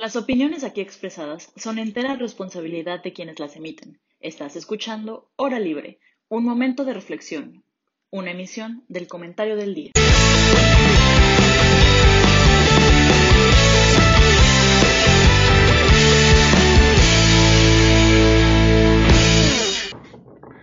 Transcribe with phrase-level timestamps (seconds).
[0.00, 3.98] Las opiniones aquí expresadas son entera responsabilidad de quienes las emiten.
[4.20, 7.64] Estás escuchando Hora Libre, un momento de reflexión,
[8.08, 9.90] una emisión del comentario del día.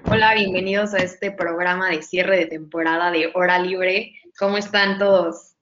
[0.06, 4.14] Hola, bienvenidos a este programa de cierre de temporada de Hora Libre.
[4.40, 5.55] ¿Cómo están todos?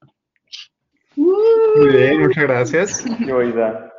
[1.16, 3.06] Muy bien, muchas gracias.
[3.26, 3.90] Qué bonita.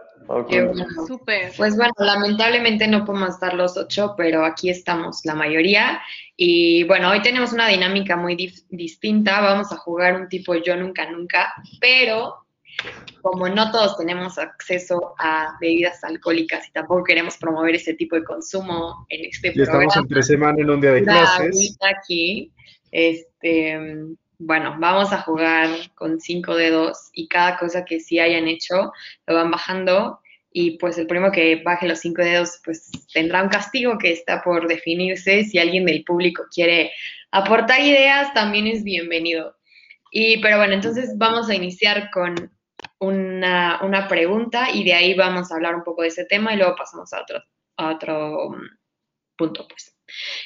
[0.49, 0.87] Qué bueno.
[1.07, 1.53] Súper.
[1.57, 6.01] Pues bueno, lamentablemente no podemos estar los ocho, pero aquí estamos la mayoría.
[6.37, 9.41] Y bueno, hoy tenemos una dinámica muy dif- distinta.
[9.43, 12.37] Vamos a jugar un tipo yo nunca nunca, pero
[13.23, 18.25] como no todos tenemos acceso a bebidas alcohólicas y tampoco queremos promover ese tipo de
[18.25, 20.03] consumo en este Y estamos programa.
[20.03, 21.77] entre semana en un día de la clases.
[21.83, 22.51] aquí.
[22.91, 23.79] Este,
[24.47, 28.93] bueno, vamos a jugar con cinco dedos y cada cosa que sí hayan hecho
[29.27, 30.21] lo van bajando
[30.53, 34.43] y pues el primero que baje los cinco dedos pues tendrá un castigo que está
[34.43, 35.45] por definirse.
[35.45, 36.93] Si alguien del público quiere
[37.33, 39.57] aportar ideas también es bienvenido.
[40.11, 42.53] Y pero bueno, entonces vamos a iniciar con
[42.99, 46.59] una, una pregunta y de ahí vamos a hablar un poco de ese tema y
[46.59, 47.43] luego pasamos a otro,
[47.79, 48.79] a otro mm,
[49.37, 49.97] punto pues.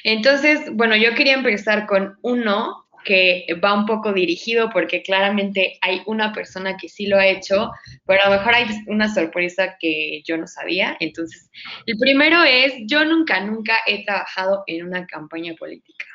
[0.03, 6.01] Entonces, bueno, yo quería empezar con uno que va un poco dirigido porque claramente hay
[6.05, 7.71] una persona que sí lo ha hecho,
[8.05, 10.97] pero a lo mejor hay una sorpresa que yo no sabía.
[10.99, 11.49] Entonces,
[11.85, 16.05] el primero es, yo nunca, nunca he trabajado en una campaña política.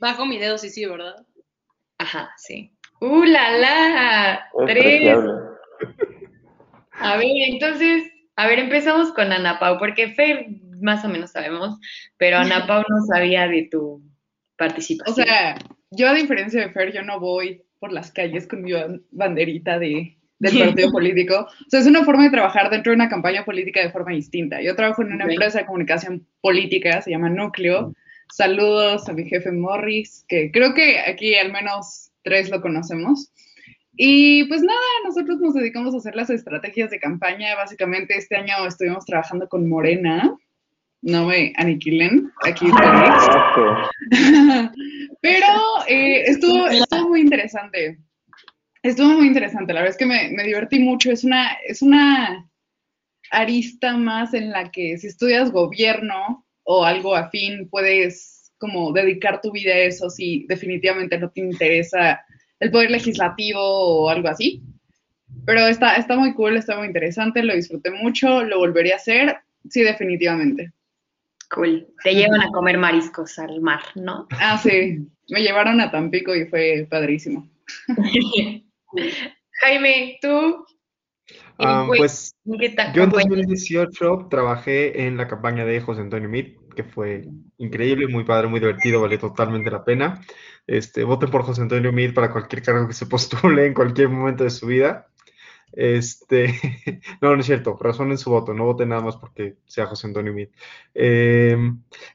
[0.00, 1.16] Bajo mi dedo, sí, sí, ¿verdad?
[1.98, 2.72] Ajá, sí.
[3.00, 4.34] ¡Uh, la, la!
[4.66, 5.18] Es Tres.
[6.92, 10.46] A ver, entonces, a ver, empezamos con Ana Pau, porque Fer
[10.80, 11.78] más o menos sabemos,
[12.16, 14.02] pero Ana Pau no sabía de tu
[14.60, 15.12] participación.
[15.12, 15.56] O sea,
[15.90, 19.78] yo a diferencia de Fer, yo no voy por las calles con mi ban- banderita
[19.78, 21.46] de, del partido político.
[21.48, 24.60] O sea, es una forma de trabajar dentro de una campaña política de forma distinta.
[24.62, 25.30] Yo trabajo en una Ok.
[25.32, 27.94] empresa de comunicación política, se llama Núcleo.
[28.32, 33.32] Saludos a mi jefe Morris, que creo que aquí al menos tres lo conocemos.
[33.96, 37.54] Y pues nada, nosotros nos dedicamos a hacer las estrategias de campaña.
[37.56, 40.36] Básicamente este año estuvimos trabajando con Morena.
[41.02, 43.28] No me aniquilen, aquí Félix.
[43.28, 43.90] Asco.
[45.22, 45.46] Pero
[45.88, 47.98] eh, estuvo, estuvo muy interesante.
[48.82, 49.72] Estuvo muy interesante.
[49.72, 51.10] La verdad es que me, me divertí mucho.
[51.10, 52.48] Es una, es una
[53.30, 59.50] arista más en la que si estudias gobierno o algo afín, puedes como dedicar tu
[59.52, 62.20] vida a eso si definitivamente no te interesa
[62.58, 64.62] el poder legislativo o algo así.
[65.46, 69.36] Pero está, está muy cool, está muy interesante, lo disfruté mucho, lo volvería a hacer,
[69.68, 70.72] sí, definitivamente.
[71.50, 71.88] Cool.
[72.04, 74.28] Te llevan a comer mariscos al mar, ¿no?
[74.38, 77.50] Ah, sí, me llevaron a Tampico y fue padrísimo.
[79.60, 80.64] Jaime, ¿tú?
[81.58, 83.28] Ah, pues ¿en qué ta- yo en campaña?
[83.28, 87.24] 2018 trabajé en la campaña de José Antonio Meade, que fue
[87.58, 90.20] increíble, muy padre, muy divertido, vale totalmente la pena.
[90.66, 94.44] Este, voten por José Antonio Meade para cualquier cargo que se postule en cualquier momento
[94.44, 95.09] de su vida.
[95.72, 96.54] Este,
[97.20, 100.32] no, no es cierto, razonen su voto, no voten nada más porque sea José Antonio
[100.32, 100.52] Meade.
[100.94, 101.56] Eh,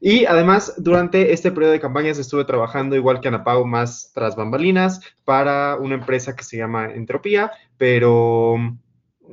[0.02, 4.36] y además, durante este periodo de campañas estuve trabajando igual que Ana Pau, más tras
[4.36, 8.58] bambalinas, para una empresa que se llama Entropía, pero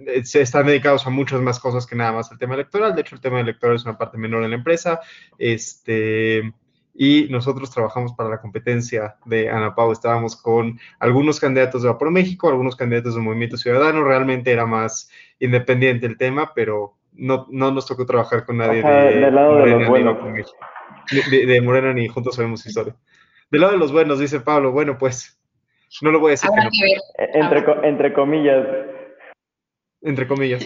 [0.07, 2.95] eh, se están dedicados a muchas más cosas que nada más el tema electoral.
[2.95, 5.01] De hecho, el tema electoral es una parte menor en la empresa.
[5.39, 6.53] Este,
[6.95, 9.93] y nosotros trabajamos para la competencia de Ana Pau.
[9.93, 14.05] Estábamos con algunos candidatos de Va por México, algunos candidatos del Movimiento Ciudadano.
[14.05, 19.05] Realmente era más independiente el tema, pero no, no nos tocó trabajar con nadie Ajá,
[19.05, 20.55] de, del lado de Morena los ni buenos.
[21.31, 22.95] De, de- de Morena ni Juntos Sabemos Historia.
[23.51, 24.73] Del lado de los buenos, dice Pablo.
[24.73, 25.39] Bueno, pues
[26.03, 26.71] no lo voy a decir que no.
[27.25, 28.67] E- Entre, entre comillas.
[30.03, 30.65] entre comillas.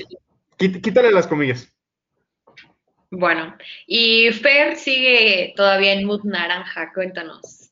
[0.59, 1.73] Quít- Quítale las comillas.
[3.11, 3.57] Bueno,
[3.87, 7.71] y Fer sigue todavía en mood naranja, cuéntanos.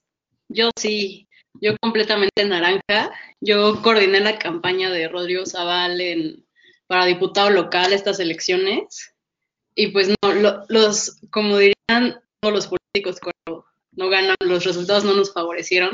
[0.48, 3.12] Yo sí, yo completamente naranja.
[3.40, 6.46] Yo coordiné la campaña de Rodrigo Zaval en,
[6.86, 9.14] para diputado local estas elecciones.
[9.74, 15.04] Y pues no, lo- los, como dirían todos los políticos, cuando no ganan, los resultados
[15.04, 15.92] no nos favorecieron.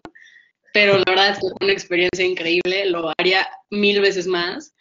[0.73, 4.75] Pero la verdad es que fue una experiencia increíble, lo haría mil veces más.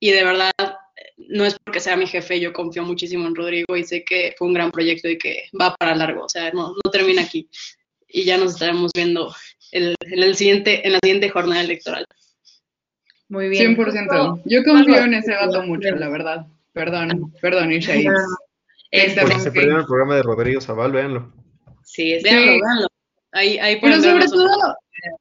[0.00, 0.52] Y de verdad,
[1.16, 4.48] no es porque sea mi jefe, yo confío muchísimo en Rodrigo y sé que fue
[4.48, 7.48] un gran proyecto y que va para largo, o sea, no, no termina aquí.
[8.08, 9.34] Y ya nos estaremos viendo
[9.72, 12.06] el- en, el siguiente, en la siguiente jornada electoral.
[13.28, 13.76] Muy bien.
[13.76, 14.42] 100%.
[14.44, 16.46] Yo confío en ese vato mucho, la verdad.
[16.72, 17.94] Perdón, perdón, Isha.
[17.96, 18.36] No, no, no.
[18.90, 21.32] Este, Porque se perdieron el programa de Rodrigo Zaval, véanlo.
[21.82, 22.60] Sí, es Véanlo, Sí.
[22.60, 22.88] véanlo.
[23.32, 24.76] Ahí, ahí Pero sobre todo,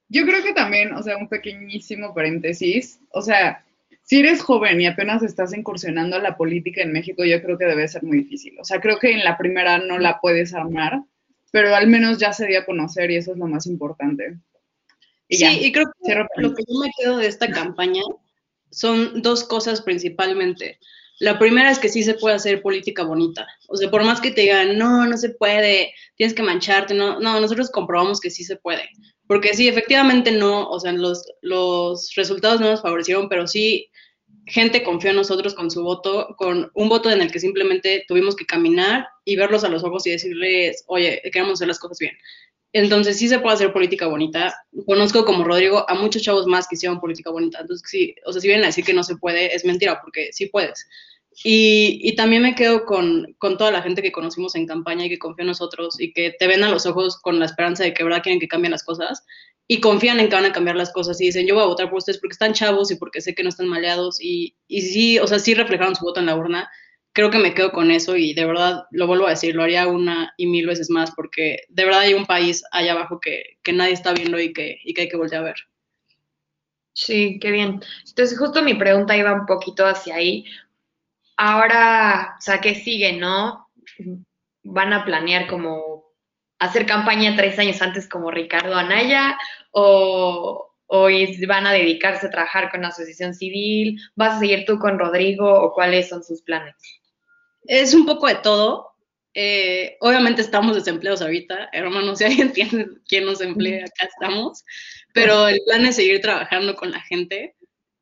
[0.09, 3.65] yo creo que también, o sea, un pequeñísimo paréntesis, o sea,
[4.06, 7.66] si eres joven y apenas estás incursionando a la política en México, yo creo que
[7.66, 8.56] debe ser muy difícil.
[8.60, 11.02] O sea, creo que en la primera no la puedes armar,
[11.52, 14.38] pero al menos ya se dio a conocer y eso es lo más importante.
[15.28, 15.54] Y sí, ya.
[15.54, 18.04] y creo que lo que yo me quedo de esta campaña
[18.69, 20.78] son dos cosas principalmente.
[21.18, 23.48] La primera es que sí se puede hacer política bonita.
[23.69, 27.19] O sea, por más que te digan, no, no se puede, tienes que mancharte, no,
[27.19, 28.88] no, nosotros comprobamos que sí se puede.
[29.25, 33.90] Porque sí, efectivamente no, o sea, los, los resultados no nos favorecieron, pero sí
[34.45, 38.36] gente confió en nosotros con su voto, con un voto en el que simplemente tuvimos
[38.36, 42.13] que caminar y verlos a los ojos y decirles, oye, queremos hacer las cosas bien.
[42.74, 44.53] Entonces sí se puede hacer política bonita.
[44.86, 47.62] Conozco como Rodrigo a muchos chavos más que hicieron política bonita.
[47.62, 50.31] Entonces sí, o sea, si vienen a decir que no se puede, es mentira, porque
[50.33, 50.86] sí puedes.
[51.44, 55.09] Y, y también me quedo con, con toda la gente que conocimos en campaña y
[55.09, 57.94] que confía en nosotros y que te ven a los ojos con la esperanza de
[57.94, 59.24] que verdad quieren que cambien las cosas
[59.68, 61.90] y confían en que van a cambiar las cosas y dicen, yo voy a votar
[61.90, 65.20] por ustedes porque están chavos y porque sé que no están maleados y, y sí,
[65.20, 66.70] o sea, sí reflejaron su voto en la urna.
[67.14, 69.88] Creo que me quedo con eso y de verdad lo vuelvo a decir, lo haría
[69.88, 73.74] una y mil veces más porque de verdad hay un país allá abajo que, que
[73.74, 75.56] nadie está viendo y que, y que hay que voltear a ver.
[76.94, 77.82] Sí, qué bien.
[78.08, 80.46] Entonces, justo mi pregunta iba un poquito hacia ahí.
[81.38, 83.70] Ahora, o sea, ¿qué sigue, no?
[84.64, 85.94] ¿Van a planear como
[86.66, 89.38] hacer campaña tres años antes como Ricardo Anaya?
[89.72, 91.08] ¿O, o
[91.48, 94.00] van a dedicarse a trabajar con la asociación civil?
[94.16, 95.52] ¿Vas a seguir tú con Rodrigo?
[95.52, 96.76] ¿O cuáles son sus planes?
[97.64, 98.96] Es un poco de todo.
[99.34, 102.54] Eh, obviamente estamos desempleados ahorita, hermano, si alguien
[103.06, 104.64] tiene nos emplee, acá estamos.
[105.14, 107.55] Pero el plan es seguir trabajando con la gente.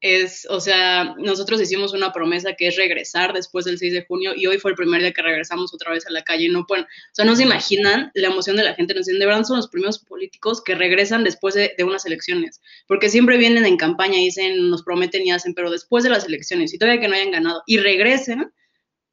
[0.05, 4.33] Es, o sea, nosotros hicimos una promesa que es regresar después del 6 de junio
[4.35, 6.49] y hoy fue el primer día que regresamos otra vez a la calle.
[6.49, 8.93] No pueden, o sea, no se imaginan la emoción de la gente.
[8.93, 12.59] Nos dicen, de verdad son los primeros políticos que regresan después de, de unas elecciones,
[12.85, 16.25] porque siempre vienen en campaña y dicen, nos prometen y hacen, pero después de las
[16.25, 18.51] elecciones y todavía que no hayan ganado y regresen,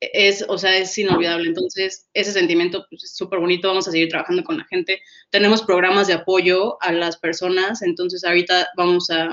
[0.00, 1.46] es, o sea, es inolvidable.
[1.46, 3.68] Entonces, ese sentimiento pues, es súper bonito.
[3.68, 5.00] Vamos a seguir trabajando con la gente.
[5.30, 7.82] Tenemos programas de apoyo a las personas.
[7.82, 9.30] Entonces, ahorita vamos a,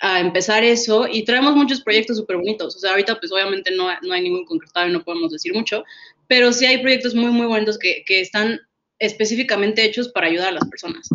[0.00, 2.76] a empezar eso y traemos muchos proyectos súper bonitos.
[2.76, 5.84] O sea, ahorita, pues obviamente no, no hay ningún concretado y no podemos decir mucho,
[6.28, 8.60] pero sí hay proyectos muy, muy bonitos que, que están
[8.98, 11.08] específicamente hechos para ayudar a las personas.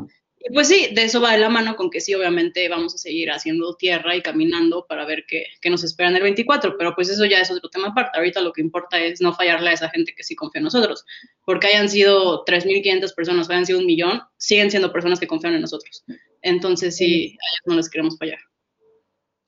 [0.43, 2.97] Y pues sí, de eso va de la mano con que sí, obviamente vamos a
[2.97, 6.95] seguir haciendo tierra y caminando para ver qué, qué nos espera en el 24, pero
[6.95, 8.17] pues eso ya es otro tema aparte.
[8.17, 11.05] Ahorita lo que importa es no fallarle a esa gente que sí confía en nosotros,
[11.45, 15.61] porque hayan sido 3.500 personas hayan sido un millón, siguen siendo personas que confían en
[15.61, 16.03] nosotros.
[16.41, 18.39] Entonces sí, a ellos no les queremos fallar.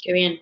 [0.03, 0.41] Qué bien.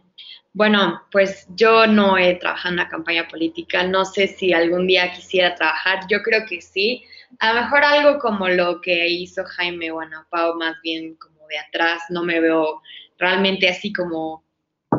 [0.54, 5.14] Bueno, pues yo no he trabajado en una campaña política, no sé si algún día
[5.14, 7.04] quisiera trabajar, yo creo que sí.
[7.40, 12.02] A lo mejor algo como lo que hizo Jaime Guanapao, más bien como de atrás,
[12.10, 12.82] no me veo
[13.18, 14.44] realmente así como,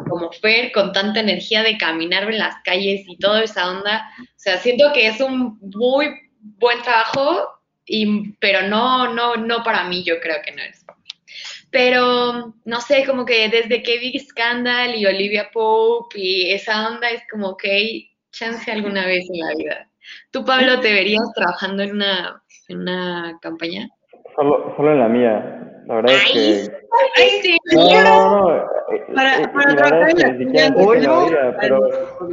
[0.09, 4.09] como Fer, con tanta energía de caminar en las calles y toda esa onda.
[4.21, 6.09] O sea, siento que es un muy
[6.41, 7.49] buen trabajo,
[7.85, 10.82] y, pero no, no, no para mí, yo creo que no es.
[11.73, 17.09] Pero, no sé, como que desde que vi Scandal y Olivia Pope y esa onda
[17.09, 19.89] es como que chance alguna vez en la vida.
[20.31, 23.89] ¿Tú, Pablo, te verías trabajando en una, en una campaña?
[24.37, 25.59] Solo, solo en la mía.
[25.87, 26.77] La verdad es que.
[27.17, 27.57] ¡Ay, sí!
[27.75, 28.67] No, no, no.
[29.15, 30.55] Para- eh, para trabajar es que en ni
[31.01, 31.81] la haría, pero,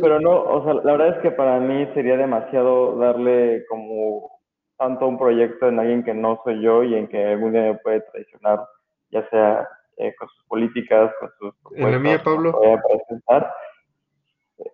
[0.02, 4.30] pero no, o sea, la verdad es que para mí sería demasiado darle como
[4.78, 7.76] tanto un proyecto en alguien que no soy yo y en que algún día me
[7.76, 8.60] puede traicionar,
[9.12, 12.60] ya sea eh, con sus políticas, con sus En la mía, Pablo.
[12.88, 13.54] presentar.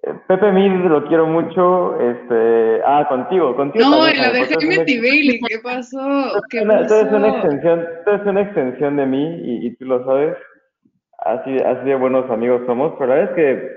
[0.03, 1.99] Eh, Pepe Mir, lo quiero mucho.
[1.99, 3.85] Este, ah, contigo, contigo.
[3.85, 6.41] No, también, en la de Jaime, porque Jaime eres un ex- Tibeli, ¿qué pasó?
[6.49, 7.35] ¿Qué una- tú eres una pasó?
[7.37, 10.37] extensión, tú eres una extensión de mí y, y tú lo sabes.
[11.19, 13.71] Así, así de buenos amigos somos, pero la verdad es que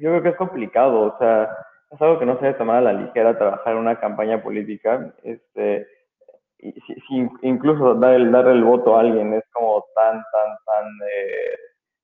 [0.00, 1.50] yo creo que es complicado, o sea,
[1.90, 5.12] es algo que no se debe tomar a la ligera trabajar en una campaña política.
[5.22, 5.86] Este,
[6.58, 10.86] si, si incluso dar el, dar el voto a alguien es como tan, tan, tan,
[10.86, 11.56] eh,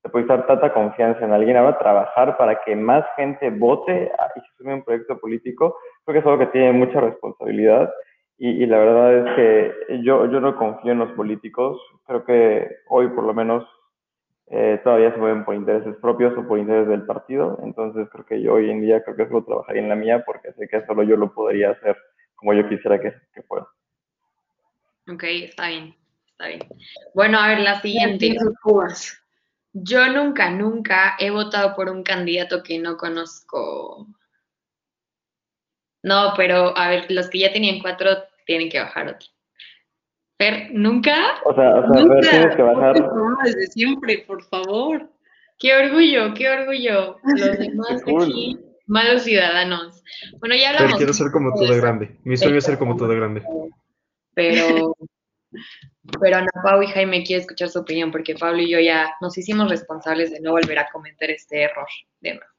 [0.03, 1.57] te puede dar tanta confianza en alguien.
[1.57, 6.19] Ahora trabajar para que más gente vote y se sume un proyecto político, creo que
[6.21, 7.93] es algo que tiene mucha responsabilidad.
[8.37, 11.81] Y, y la verdad es que yo, yo no confío en los políticos.
[12.07, 13.65] Creo que hoy por lo menos
[14.49, 17.59] eh, todavía se mueven por intereses propios o por intereses del partido.
[17.63, 20.53] Entonces creo que yo hoy en día creo que solo trabajaría en la mía porque
[20.53, 21.97] sé que solo yo lo podría hacer
[22.35, 23.67] como yo quisiera que, que fuera.
[25.09, 25.95] Ok, está bien,
[26.27, 26.61] está bien.
[27.15, 28.37] Bueno, a ver, la siguiente.
[29.73, 34.07] Yo nunca, nunca he votado por un candidato que no conozco.
[36.03, 38.11] No, pero a ver, los que ya tenían cuatro
[38.47, 39.29] tienen que bajar otro.
[40.39, 41.17] Fer, ¿nunca?
[41.45, 42.31] O sea, o sea, a ver, Nunca.
[42.31, 43.01] tienes que bajar.
[43.01, 45.09] No, desde siempre, por favor.
[45.59, 47.19] Qué orgullo, qué orgullo.
[47.23, 48.23] Los demás cool.
[48.23, 50.03] aquí, malos ciudadanos.
[50.41, 50.97] Bueno, ya Pero hablamos.
[50.99, 52.17] quiero ser como tú de grande.
[52.25, 53.43] Mi sueño es ser como tú de grande.
[54.35, 54.97] Pero,
[56.21, 59.37] pero Ana Pau y Jaime quiere escuchar su opinión porque Pablo y yo ya nos
[59.39, 61.89] hicimos responsables de no volver a cometer este error
[62.21, 62.53] de nuevo.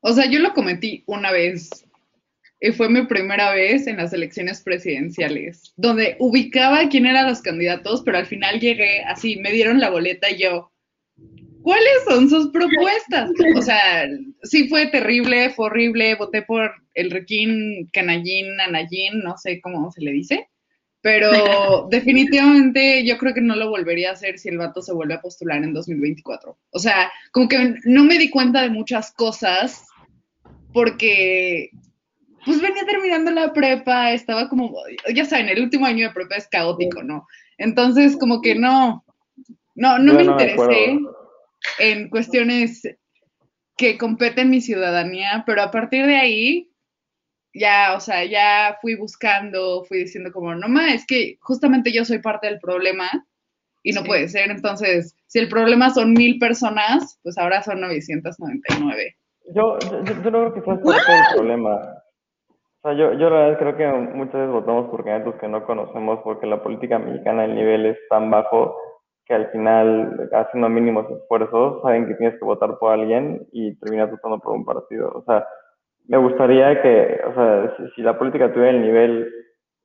[0.00, 1.86] O sea, yo lo cometí una vez
[2.60, 8.02] y fue mi primera vez en las elecciones presidenciales, donde ubicaba quién eran los candidatos,
[8.02, 10.70] pero al final llegué así, me dieron la boleta y yo,
[11.62, 13.30] ¿cuáles son sus propuestas?
[13.56, 14.06] O sea,
[14.42, 20.02] sí fue terrible, fue horrible, voté por el Requín, Canallín, Anallín, no sé cómo se
[20.02, 20.48] le dice,
[21.00, 21.30] pero
[21.90, 25.20] definitivamente yo creo que no lo volvería a hacer si el vato se vuelve a
[25.20, 26.56] postular en 2024.
[26.70, 29.86] O sea, como que no me di cuenta de muchas cosas
[30.72, 31.70] porque
[32.44, 34.74] pues venía terminando la prepa, estaba como,
[35.14, 37.26] ya saben, el último año de prepa es caótico, ¿no?
[37.58, 39.04] Entonces, como que no,
[39.74, 40.98] no, no Yo me no interesé
[41.78, 42.82] en cuestiones
[43.76, 46.69] que competen mi ciudadanía, pero a partir de ahí,
[47.54, 52.04] ya, o sea, ya fui buscando, fui diciendo como, no ma, es que justamente yo
[52.04, 53.08] soy parte del problema
[53.82, 54.06] y no Sí.
[54.08, 59.16] puede ser, entonces, si el problema son mil personas, pues ahora son 999.
[59.54, 61.74] Yo, yo, yo no creo que sea parte del problema.
[62.82, 65.64] O sea, yo, yo la verdad creo que muchas veces votamos por candidatos que no
[65.66, 68.76] conocemos porque la política mexicana, el nivel es tan bajo
[69.26, 74.10] que al final, haciendo mínimos esfuerzos, saben que tienes que votar por alguien y terminas
[74.10, 75.12] votando por un partido.
[75.14, 75.46] O sea,
[76.10, 79.32] me gustaría que, o sea, si, si la política tuviera el nivel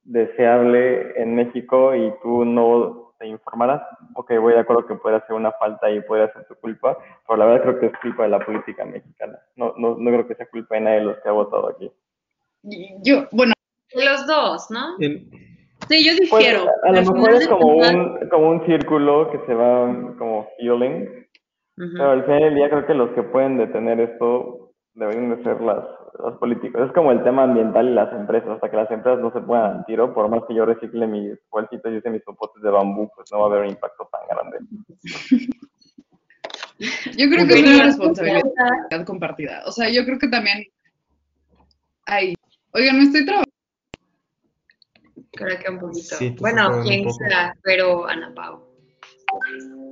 [0.03, 3.83] deseable en México y tú no te informaras,
[4.15, 7.37] ok, voy de acuerdo que puede ser una falta y puede ser tu culpa, pero
[7.37, 9.37] la verdad creo que es culpa de la política mexicana.
[9.55, 11.91] No, no, no creo que sea culpa de nadie de los que ha votado aquí.
[13.03, 13.53] Yo, bueno,
[13.93, 14.95] Los dos, ¿no?
[14.99, 15.29] En-
[15.87, 16.65] Sí, yo Pues, difiero.
[16.83, 19.85] a lo mejor es como un, como un círculo que se va
[20.17, 21.03] como healing,
[21.77, 21.91] Ujú.
[21.97, 25.61] pero al final del día creo que los que pueden detener esto deberían de ser
[25.61, 25.85] las,
[26.19, 26.87] los políticos.
[26.87, 28.49] Es como el tema ambiental y las empresas.
[28.49, 31.91] Hasta que las empresas no se al tiro, por más que yo recicle mis bolsitas
[31.91, 34.57] y use mis popotes de bambú, pues no va a haber un impacto tan grande.
[37.17, 39.63] yo creo que es una responsabilidad compartida.
[39.65, 40.65] O sea, yo creo que también
[42.05, 42.35] hay.
[42.73, 43.51] Oigan, me estoy trabajando.
[45.31, 46.15] Creo que un poquito.
[46.15, 47.13] Sí, bueno, poco.
[47.13, 48.63] sea, pero Ana Pau.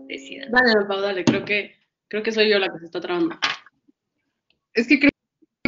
[0.08, 0.52] Decidan.
[0.52, 1.76] Dale, Pau, dale, creo que,
[2.08, 3.36] creo que soy yo la que se está trabando.
[4.74, 5.13] Es que creo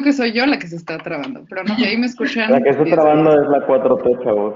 [0.06, 2.50] que soy yo la que se está trabando, pero no sé, ahí me escuchan.
[2.50, 4.56] La que está 10 trabando es la 4T, chavos.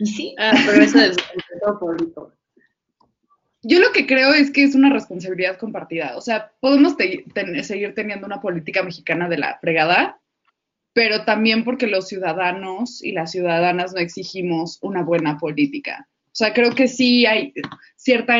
[0.00, 0.34] ¿Y sí?
[0.40, 1.16] Ah, pero ese es
[1.62, 2.32] todo público.
[3.62, 6.16] Yo lo que creo es que es una responsabilidad compartida.
[6.16, 10.18] O sea, podemos te- ten- seguir teniendo una política mexicana de la fregada,
[10.94, 16.08] pero también porque los ciudadanos y las ciudadanas no exigimos una buena política.
[16.26, 17.52] O sea, creo que sí hay
[17.96, 18.36] cierta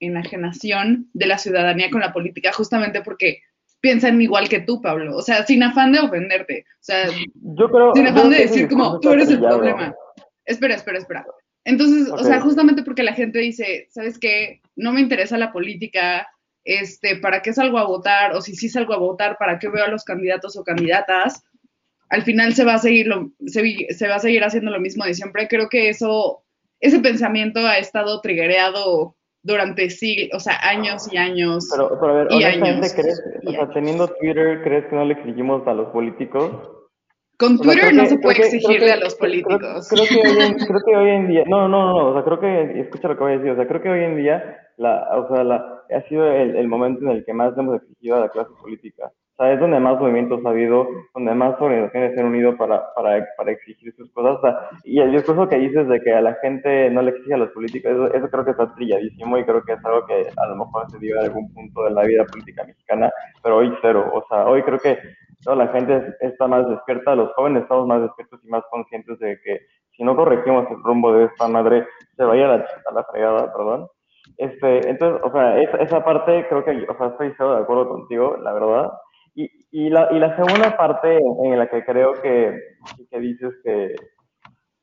[0.00, 3.40] enajenación de la ciudadanía con la política, justamente porque
[3.86, 5.16] piensan igual que tú, Pablo.
[5.16, 6.64] O sea, sin afán de ofenderte.
[6.80, 9.94] O sea, Yo creo, sin afán de decir como, tú eres el problema.
[10.44, 11.24] Espera, espera, espera.
[11.64, 14.60] Entonces, o sea, justamente porque la gente dice, ¿sabes qué?
[14.76, 16.28] No me interesa la política,
[16.64, 18.32] este, ¿para qué salgo a votar?
[18.34, 21.44] O si sí salgo a votar, ¿para qué veo a los candidatos o candidatas?
[22.08, 24.80] Al final se va a seguir lo, se, vi- se va a seguir haciendo lo
[24.80, 25.48] mismo de siempre.
[25.48, 26.44] Creo que eso,
[26.80, 29.15] ese pensamiento ha estado triggereado
[29.46, 31.68] durante siglos, o sea, años y años.
[31.72, 35.04] Pero, pero a ver, Y años, ¿crees, y o sea, teniendo Twitter, ¿crees que no
[35.04, 36.50] le exigimos a los políticos?
[37.38, 39.14] Con O sea, Twitter creo no que- se puede creo que- exigirle creo a los
[39.14, 39.88] creo- políticos.
[39.90, 42.24] Creo, que hoy en, creo que hoy en día, no, no, no, no, o sea,
[42.24, 44.58] creo que, escucha lo que voy a decir, o sea, creo que hoy en día,
[44.78, 47.76] la, o sea, la, ha sido el, el momento en el que más le hemos
[47.82, 49.10] exigido a la clase política.
[49.38, 52.94] O sea, es donde más movimientos ha habido, donde más organizaciones se han unido para,
[52.94, 54.38] para, para exigir sus cosas.
[54.38, 57.34] O sea, y el discurso que dices de que a la gente no le exige
[57.34, 60.26] a los políticos, eso, eso creo que está trilladísimo y creo que es algo que
[60.36, 63.12] a lo mejor se dio en algún punto de la vida política mexicana,
[63.42, 64.10] pero hoy cero.
[64.14, 64.98] O sea, hoy creo que
[65.44, 69.18] toda la gente es- está más despierta, los jóvenes estamos más despiertos y más conscientes
[69.18, 69.60] de que
[69.96, 73.52] si no corregimos el rumbo de esta madre, se vaya a la, a la fregada,
[73.52, 73.88] perdón.
[74.38, 77.88] Este, entonces, o sea, esa, esa parte creo que, o sea, estoy cero de acuerdo
[77.88, 78.92] contigo, la verdad.
[79.36, 82.58] Y, la, y la segunda parte en la que creo que,
[83.10, 83.94] que dices que,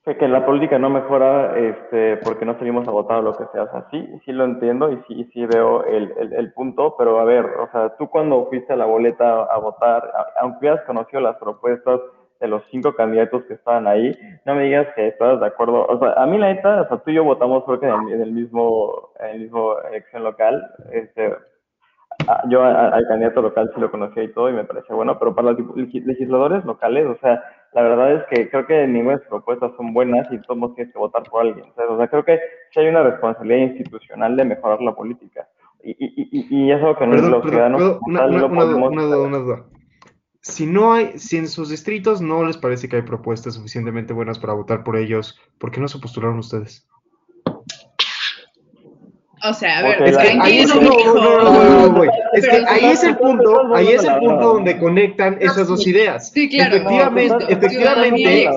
[0.06, 3.64] que, la política no mejora este, porque no salimos a votar o lo que sea.
[3.64, 7.24] O sea, sí, sí lo entiendo y sí, sí veo el, el, punto, pero a
[7.24, 10.04] ver, o sea, tú cuando fuiste a la boleta a votar,
[10.40, 12.00] aunque hayas conocido las propuestas
[12.40, 15.88] de los cinco candidatos que estaban ahí, no me digas que estás de acuerdo.
[15.88, 17.94] O sea, a mí la neta, o sea, tú y yo votamos creo que en
[17.94, 21.34] el, en el mismo, en el mismo elección local, este,
[22.50, 25.34] yo a- al candidato local sí lo conocía y todo y me parecía bueno, pero
[25.36, 29.30] para los legisladores locales, o sea, la verdad es que creo que ninguna de sus
[29.30, 31.66] propuestas son buenas y todos tienes que votar por alguien.
[31.76, 31.92] ¿sabes?
[31.92, 32.40] O sea, creo que
[32.72, 35.48] sí hay una responsabilidad institucional de mejorar la política.
[35.84, 38.46] Y, y, y, y es algo que no Perdón, los perdón, ciudadanos perdón, una, duda,
[38.88, 39.66] una duda, una duda.
[40.42, 44.40] Si no hay, si en sus distritos no les parece que hay propuestas suficientemente buenas
[44.40, 46.88] para votar por ellos, ¿por qué no se postularon ustedes?
[49.46, 50.72] O sea, a ver, es que Ahí es,
[52.70, 56.32] ahí es el punto, ahí es el punto donde conectan esas dos ideas.
[56.32, 56.78] Sí, claro.
[56.78, 58.50] Efectivamente, efectivamente,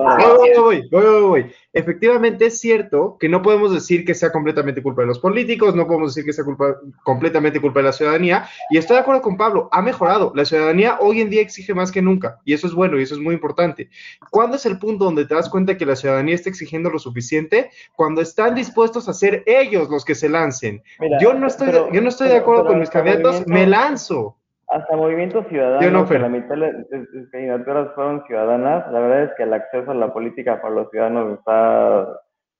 [0.57, 1.45] voy, voy, voy.
[1.73, 5.87] efectivamente es cierto que no podemos decir que sea completamente culpa de los políticos, no
[5.87, 9.37] podemos decir que sea culpa, completamente culpa de la ciudadanía, y estoy de acuerdo con
[9.37, 10.31] Pablo, ha mejorado.
[10.35, 13.13] La ciudadanía hoy en día exige más que nunca, y eso es bueno, y eso
[13.13, 13.89] es muy importante.
[14.31, 17.71] ¿Cuándo es el punto donde te das cuenta que la ciudadanía está exigiendo lo suficiente?
[17.95, 20.76] Cuando están dispuestos a ser ellos los que se lancen.
[20.99, 24.35] Mira, Yo no estoy, pero- yo no estoy de acuerdo con mis candidatos, me lanzo.
[24.69, 29.23] Hasta Movimiento Ciudadano, Yo no, que la mitad de las candidaturas fueron ciudadanas, la verdad
[29.23, 32.05] es que el acceso a la política para los ciudadanos está,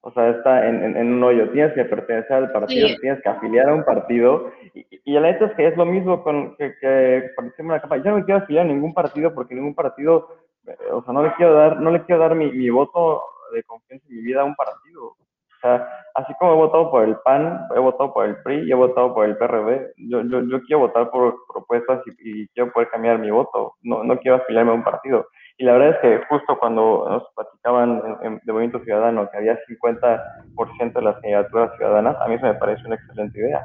[0.00, 1.50] o sea, está en, en- en un hoyo.
[1.50, 2.96] Tienes que pertenecer al partido, Sí.
[3.02, 6.22] tienes que afiliar a un partido, y, y la neta es que es lo mismo
[6.22, 8.04] con que, que participar en la campaña.
[8.04, 10.28] Yo no me quiero afiliar a ningún partido porque ningún partido,
[10.66, 13.22] eh, o sea, no le quiero dar, no le quiero dar mi, mi voto
[13.52, 15.14] de confianza en mi vida a un partido.
[15.58, 18.70] O sea, así como he votado por el PAN, he votado por el PRI y
[18.70, 22.88] he votado por el PRD, yo, yo, yo quiero votar por propuestas y, quiero poder
[22.90, 25.26] cambiar mi voto, no, no quiero afiliarme a un partido.
[25.56, 30.92] Y la verdad es que justo cuando nos platicaban de Movimiento Ciudadano que había 50%
[30.92, 33.64] de las candidaturas ciudadanas, a mí eso me parece una excelente idea.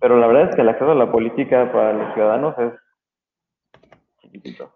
[0.00, 2.72] Pero la verdad es que el acceso a la política para los ciudadanos es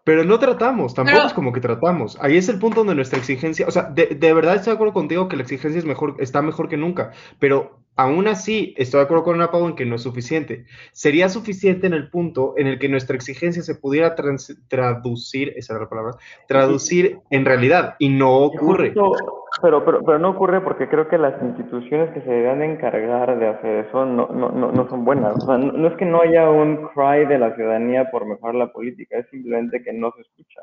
[0.04, 2.18] Pero no tratamos, tampoco Pero- es como que tratamos.
[2.20, 4.92] Ahí es el punto donde nuestra exigencia, o sea, de, de verdad estoy de acuerdo
[4.94, 9.04] contigo que la exigencia es mejor, está mejor que nunca, pero aún así estoy de
[9.04, 10.66] acuerdo con Ana Pau en que no es suficiente.
[10.92, 15.72] Sería suficiente en el punto en el que nuestra exigencia se pudiera trans- traducir, esa
[15.72, 16.12] era la palabra,
[16.46, 18.88] traducir en realidad y no ocurre.
[18.94, 22.66] Justo, pero, pero, pero no ocurre porque creo que las instituciones que se deben de
[22.66, 25.34] encargar de hacer eso no, no, no, no son buenas.
[25.42, 28.54] O sea, no, no es que no haya un cry de la ciudadanía por mejorar
[28.54, 30.60] la política, es simplemente que no se escucha.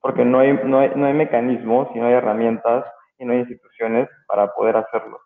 [0.00, 2.84] Porque no hay, no hay, no hay mecanismos y no hay herramientas
[3.18, 5.20] y no hay instituciones para poder hacerlo.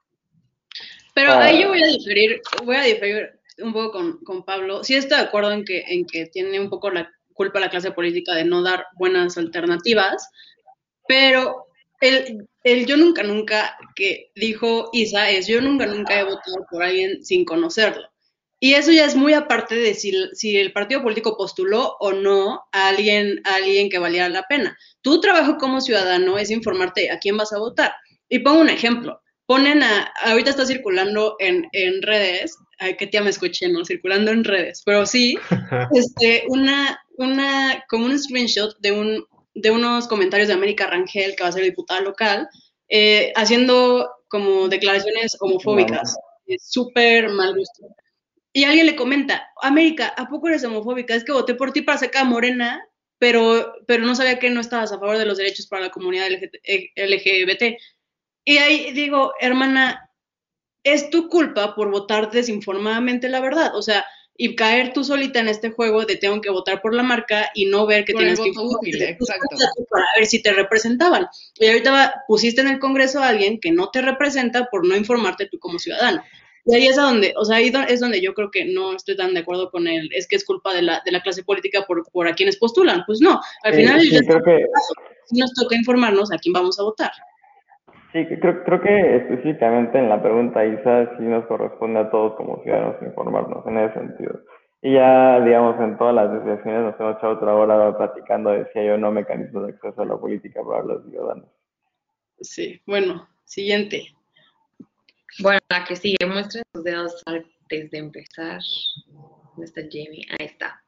[1.15, 1.45] Pero Ah.
[1.45, 4.83] ahí yo voy a diferir, voy a diferir un poco con, con Pablo.
[4.83, 7.93] Sí estoy de acuerdo en que, en que tiene un poco la culpa la clase
[7.93, 10.31] política de no dar buenas alternativas,
[11.07, 11.67] pero
[12.05, 16.83] el, el yo nunca, nunca que dijo Isa es yo nunca, nunca he votado por
[16.83, 18.09] alguien sin conocerlo.
[18.61, 22.63] Y eso ya es muy aparte de si, si el partido político postuló o no
[22.73, 24.79] a alguien, a alguien que valiera la pena.
[25.03, 27.93] Tu trabajo como ciudadano es informarte a quién vas a votar.
[28.29, 33.23] Y pongo un ejemplo ponen a, ahorita está circulando en, en redes, ay, que tía
[33.23, 33.85] me escuché, ¿no?
[33.85, 35.37] Circulando en redes, pero sí,
[35.93, 41.43] este, una, una, como un screenshot de un, de unos comentarios de América Rangel, que
[41.43, 42.49] va a ser diputada local,
[42.89, 47.87] eh, haciendo como declaraciones homofóbicas, eh, súper mal gusto.
[48.53, 51.15] Y alguien le comenta, América, ¿a poco eres homofóbica?
[51.15, 52.85] Es que voté por ti para sacar a Morena,
[53.19, 56.29] pero, pero no sabía que no estabas a favor de los derechos para la comunidad
[56.29, 57.79] LGT eh, LGBT.
[58.45, 60.11] Y ahí digo, hermana,
[60.85, 63.75] es tu culpa por votar desinformadamente la verdad.
[63.75, 64.05] O sea,
[64.37, 67.67] y caer tú solita en este juego de tengo que votar por la marca y
[67.67, 69.57] no ver que Por tienes que útil, exacto.
[69.89, 71.27] para ver si te representaban.
[71.61, 74.97] Y ahorita va- pusiste en el Congreso a alguien que no te representa por no
[74.97, 76.23] informarte tú como ciudadano.
[76.67, 79.17] Y ahí es a donde, o sea, ahí es donde yo creo que no estoy
[79.17, 81.85] tan de acuerdo con él, es que es culpa de la, de la clase política
[81.87, 83.05] por, por a quienes postulan.
[83.07, 84.65] Pues no, al Eh, final sí, creo que,
[85.27, 87.13] sí nos toca informarnos a quién vamos a votar.
[88.15, 92.37] Sí, que creo, creo que específicamente en la pregunta Isa sí nos corresponde a todos
[92.37, 94.41] como ciudadanos informarnos en ese sentido.
[94.81, 98.99] Y ya, digamos, en todas las desviaciones nos hemos echado otra hora platicando, decía yo,
[98.99, 101.49] no mecanismos de acceso a la política para los ciudadanos.
[102.41, 104.07] Sí, bueno, siguiente.
[105.41, 108.61] Bueno, la que sigue, muestren sus dedos antes de empezar.
[109.57, 110.27] ¿Dónde está Jamie?
[110.39, 110.84] Ahí está.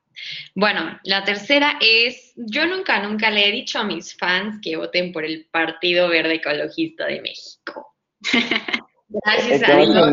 [0.55, 5.13] Bueno, la tercera es, yo nunca, nunca le he dicho a mis fans que voten
[5.13, 7.95] por el Partido Verde Ecologista de México.
[9.09, 10.07] Gracias El que a baje Dios.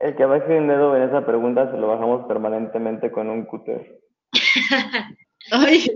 [0.00, 3.98] el- que baje un dedo en esa pregunta se lo bajamos permanentemente con un cúter.
[5.50, 5.86] Ay,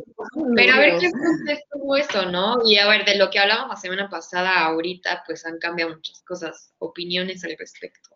[0.57, 1.07] Pero a ver qué
[1.53, 2.57] estuvo eso, ¿no?
[2.67, 6.23] Y a ver, de lo que hablamos la semana pasada, ahorita, pues han cambiado muchas
[6.27, 8.11] cosas, opiniones al respecto.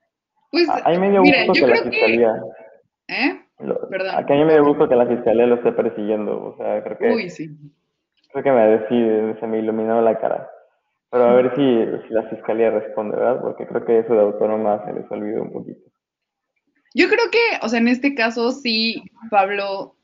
[0.52, 2.42] Pues, A mí me dio mira, gusto que la creo que, fiscalía.
[3.08, 3.40] ¿eh?
[3.60, 4.14] lo- Perdón.
[4.14, 6.44] a mí me dio gusto que la fiscalía lo esté persiguiendo.
[6.44, 7.48] O sea, creo que, Uy, sí.
[8.30, 10.48] creo que me, sí, se me iluminó la cara.
[11.10, 13.40] Pero a ver si, si la fiscalía responde, ¿verdad?
[13.42, 15.80] Porque creo que eso de autónoma se les olvidó un poquito.
[16.94, 19.94] Yo creo que, o sea, en este caso sí, Pablo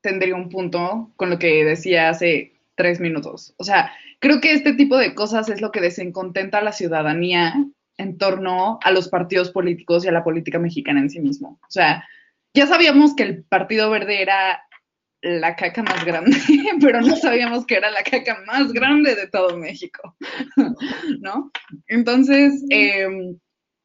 [0.00, 3.54] tendría un punto con lo que decía hace tres minutos.
[3.58, 3.90] O sea,
[4.20, 7.54] creo que este tipo de cosas es lo que desencontenta a la ciudadanía
[7.98, 11.58] en torno a los partidos políticos y a la política mexicana en sí mismo.
[11.62, 12.04] O sea,
[12.54, 14.62] ya sabíamos que el Partido Verde era
[15.22, 16.36] la caca más grande,
[16.80, 20.16] pero no sabíamos que era la caca más grande de todo México,
[21.20, 21.50] ¿no?
[21.88, 23.38] Entonces, em,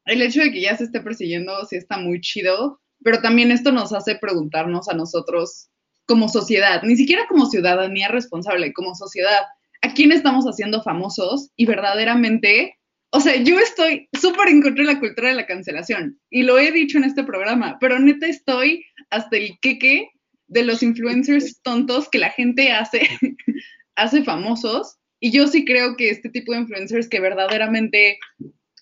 [0.06, 3.72] el hecho de que ya se esté persiguiendo sí está muy chido, pero también esto
[3.72, 5.68] nos hace preguntarnos a nosotros
[6.06, 9.40] como sociedad, ni siquiera como ciudadanía responsable, como sociedad,
[9.82, 11.50] ¿a quién estamos haciendo famosos?
[11.56, 12.78] Y verdaderamente,
[13.14, 16.58] o sea, yo estoy súper en contra de la cultura de la cancelación, y lo
[16.58, 20.08] he dicho en este programa, pero neta estoy hasta el queque
[20.48, 23.00] de los influencers tontos que la gente hace,
[23.96, 24.96] hace famosos.
[25.20, 28.18] Y yo sí creo que este tipo de influencers que verdaderamente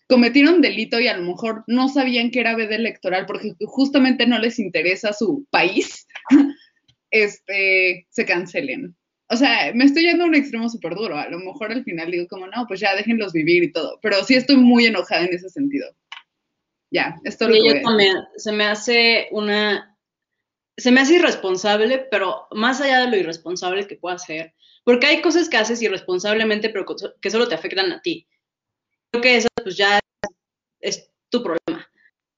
[0.08, 4.38] cometieron delito y a lo mejor no sabían que era veda electoral porque justamente no
[4.38, 6.06] les interesa su país,
[7.10, 8.96] este, se cancelen.
[9.30, 11.16] O sea, me estoy yendo a un extremo súper duro.
[11.16, 13.98] A lo mejor al final digo como, no, pues ya déjenlos vivir y todo.
[14.02, 15.86] Pero sí estoy muy enojada en ese sentido.
[16.90, 18.16] Ya, esto lo yo también.
[18.36, 19.90] Se me hace una
[20.80, 25.20] se me hace irresponsable, pero más allá de lo irresponsable que pueda ser, porque hay
[25.20, 26.86] cosas que haces irresponsablemente, pero
[27.20, 28.26] que solo te afectan a ti.
[29.10, 30.00] Creo que eso pues ya
[30.80, 31.86] es tu problema.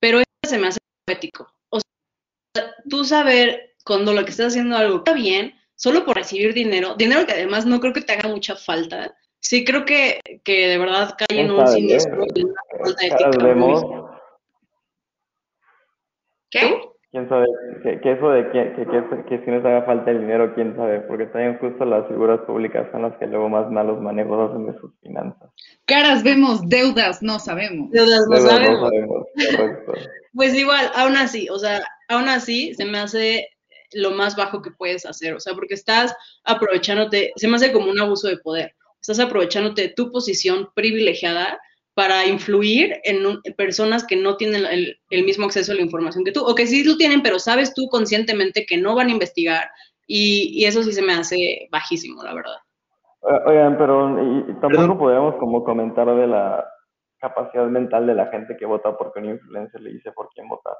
[0.01, 1.55] Pero eso se me hace ético.
[1.69, 6.55] O sea, tú saber cuando lo que estás haciendo algo está bien, solo por recibir
[6.55, 10.69] dinero, dinero que además no creo que te haga mucha falta, sí creo que, que
[10.69, 13.31] de verdad cae en un siniestro y una falta ética.
[16.51, 16.81] ¿Qué?
[17.11, 17.47] quién sabe,
[17.83, 21.27] que, eso de que, que, que, si les haga falta el dinero, quién sabe, porque
[21.27, 24.93] también justo las figuras públicas son las que luego más malos manejos hacen de sus
[25.01, 25.51] finanzas.
[25.85, 27.91] Caras vemos, deudas no sabemos.
[27.91, 28.91] Deudas no sabemos.
[30.33, 33.49] pues igual, aún así, o sea, aún así se me hace
[33.95, 37.91] lo más bajo que puedes hacer, o sea, porque estás aprovechándote, se me hace como
[37.91, 41.61] un abuso de poder, estás aprovechándote de tu posición privilegiada
[41.95, 46.45] para influir en, personas que no tienen el, mismo acceso a la información que tú,
[46.45, 49.71] o que sí lo tienen, pero sabes tú conscientemente que no van a investigar,
[50.07, 52.57] y, eso sí se me hace bajísimo, la verdad.
[53.47, 54.17] Oigan, pero
[54.61, 56.67] tampoco podemos como comentar de la
[57.21, 60.75] capacidad mental de la gente que vota porque un influencer le dice por quién votar.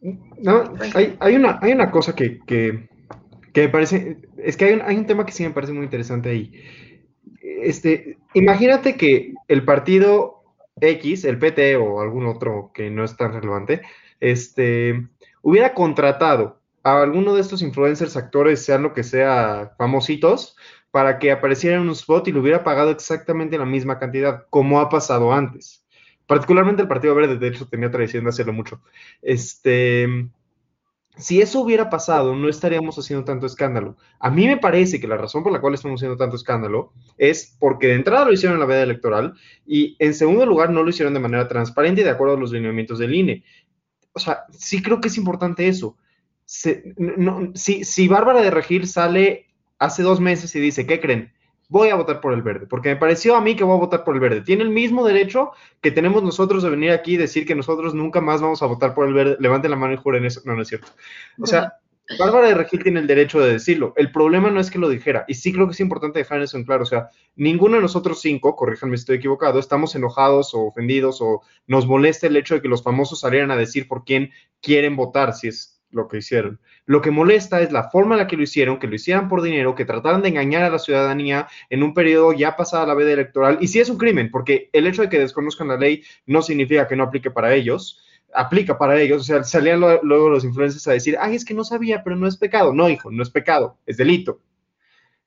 [0.00, 2.88] No, hay, hay, una, hay una cosa que, que,
[3.52, 5.84] que me parece, es que hay un, hay un tema que sí me parece muy
[5.84, 6.52] interesante ahí
[7.62, 10.42] este, imagínate que el partido
[10.80, 13.82] X, el PT o algún otro que no es tan relevante,
[14.20, 15.08] este,
[15.42, 20.56] hubiera contratado a alguno de estos influencers, actores, sean lo que sea, famositos,
[20.90, 24.80] para que apareciera en un spot y le hubiera pagado exactamente la misma cantidad, como
[24.80, 25.84] ha pasado antes.
[26.28, 28.82] Particularmente el Partido Verde, de hecho, tenía tradición de hacerlo mucho.
[29.22, 30.06] Este,
[31.16, 33.96] si eso hubiera pasado, no estaríamos haciendo tanto escándalo.
[34.20, 37.56] A mí me parece que la razón por la cual estamos haciendo tanto escándalo es
[37.58, 39.32] porque de entrada lo hicieron en la veda electoral
[39.66, 42.52] y en segundo lugar no lo hicieron de manera transparente y de acuerdo a los
[42.52, 43.42] lineamientos del INE.
[44.12, 45.96] O sea, sí creo que es importante eso.
[46.44, 49.46] si, si Bárbara de Regir sale
[49.78, 51.32] hace dos meses y dice, ¿qué creen?
[51.68, 54.04] Voy a votar por el verde, porque me pareció a mí que voy a votar
[54.04, 54.40] por el verde.
[54.40, 58.20] Tiene el mismo derecho que tenemos nosotros de venir aquí y decir que nosotros nunca
[58.20, 59.36] más vamos a votar por el verde.
[59.38, 60.40] Levanten la mano y juren eso.
[60.44, 60.88] No, no es cierto.
[61.40, 61.74] O sea,
[62.18, 63.92] Bárbara de Regil tiene el derecho de decirlo.
[63.96, 65.26] El problema no es que lo dijera.
[65.28, 66.84] Y sí creo que es importante dejar eso en claro.
[66.84, 71.42] O sea, ninguno de nosotros cinco, corríjanme si estoy equivocado, estamos enojados o ofendidos o
[71.66, 74.30] nos molesta el hecho de que los famosos salieran a decir por quién
[74.62, 76.60] quieren votar, si es lo que hicieron.
[76.86, 79.42] Lo que molesta es la forma en la que lo hicieron, que lo hicieran por
[79.42, 83.12] dinero, que trataran de engañar a la ciudadanía en un periodo ya pasada la veda
[83.12, 83.58] electoral.
[83.60, 86.86] Y sí es un crimen, porque el hecho de que desconozcan la ley no significa
[86.86, 88.02] que no aplique para ellos.
[88.34, 91.64] Aplica para ellos, o sea, salían luego los influencers a decir, ay, es que no
[91.64, 92.74] sabía, pero no es pecado.
[92.74, 94.40] No, hijo, no es pecado, es delito.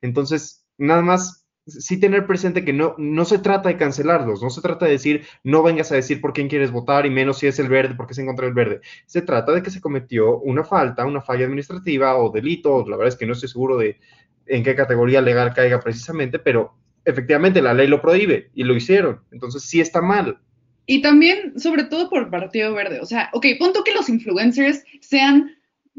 [0.02, 4.62] Entonces, nada más sí tener presente que no, no se trata de cancelarlos, no se
[4.62, 7.60] trata de decir no vengas a decir por quién quieres votar y menos si es
[7.60, 8.82] el verde, porque se encontró el verde.
[9.06, 13.14] Se trata de que se cometió una falta, una falla administrativa o delito, la verdad
[13.14, 14.00] es que no estoy seguro de
[14.48, 16.74] en qué categoría legal caiga precisamente, pero
[17.06, 20.40] efectivamente la ley lo prohíbe y lo hicieron, entonces sí está mal.
[20.88, 25.56] Y también, sobre todo por Partido Verde, o sea, ok, punto que los influencers sean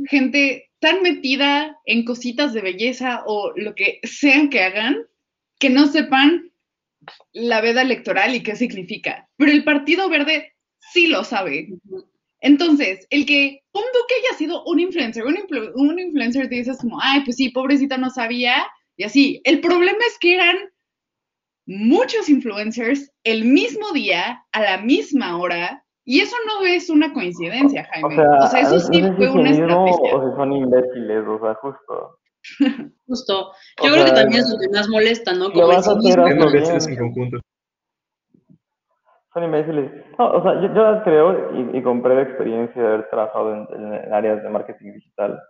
[0.07, 5.07] gente tan metida en cositas de belleza o lo que sean que hagan,
[5.63, 6.51] que no sepan
[7.33, 9.29] la veda electoral y qué significa.
[9.37, 10.55] Pero el Partido Verde
[10.93, 11.69] sí lo sabe.
[12.41, 15.39] Entonces, el que, un que haya sido un influencer, un,
[15.77, 19.41] un influencer te dices como, ay, pues sí, pobrecita no sabía, y así.
[19.45, 20.57] El problema es que eran
[21.67, 27.89] muchos influencers el mismo día, a la misma hora, y eso no es una coincidencia,
[27.93, 28.21] Jaime.
[28.21, 30.17] O sea, eso sí fue una estrategia.
[30.17, 32.19] O sea, son imbéciles, o sea, justo.
[33.07, 33.53] Justo.
[33.83, 35.47] Yo creo que también es lo que más molesta, ¿no?
[35.51, 36.27] Como el cinismo.
[36.89, 37.39] en conjunto.
[39.33, 39.91] son imbéciles.
[40.19, 43.55] No, o sea, yo, yo las creo y, y compré la experiencia de haber trabajado
[43.55, 43.67] en,
[44.05, 45.41] en áreas de marketing digital.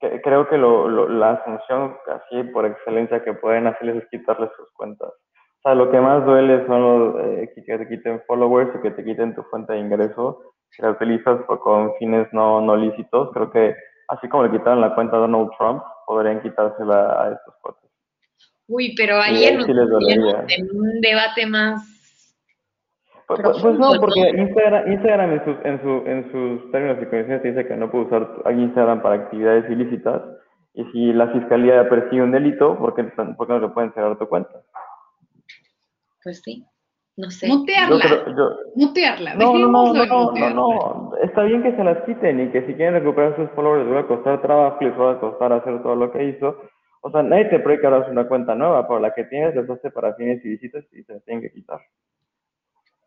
[0.00, 4.50] Que- creo que lo, lo- la función así por excelencia que pueden hacerles es quitarles
[4.56, 5.08] sus cuentas.
[5.08, 8.82] O sea, lo que más duele son los eh, que que te quiten followers y
[8.82, 10.42] que te quiten tu fuente de ingreso.
[10.70, 13.74] Si la utilizas con fines no, no lícitos, creo que
[14.08, 17.90] así como le quitaron la cuenta a Donald Trump, podrían quitársela a estos cuates.
[18.66, 21.94] Uy, pero ayer ahí nos sí en un debate más.
[23.26, 27.06] Pues, pues- pues no, porque Instagram, Instagram en, sus, en, su, en sus términos y
[27.06, 30.22] condiciones te dice que no puede usar Instagram para actividades ilícitas.
[30.74, 34.18] Y si la fiscalía persigue un delito, ¿por qué, por qué no le pueden cerrar
[34.18, 34.60] tu cuenta?
[36.22, 36.66] Pues sí,
[37.16, 37.48] no sé.
[37.48, 38.00] Yo Mutearla.
[38.00, 39.34] creo, yo, Mutearla.
[39.34, 41.12] no, no, no, no, no.
[41.22, 44.00] Está bien que se las quiten y que si quieren recuperar sus followers les va
[44.00, 46.56] a costar trabajo y les va a costar hacer todo lo que hizo.
[47.02, 49.68] O sea, nadie te puede que abras una cuenta nueva, pero la que tienes les
[49.68, 51.80] hace para fines ilícitos y se las tienen que quitar.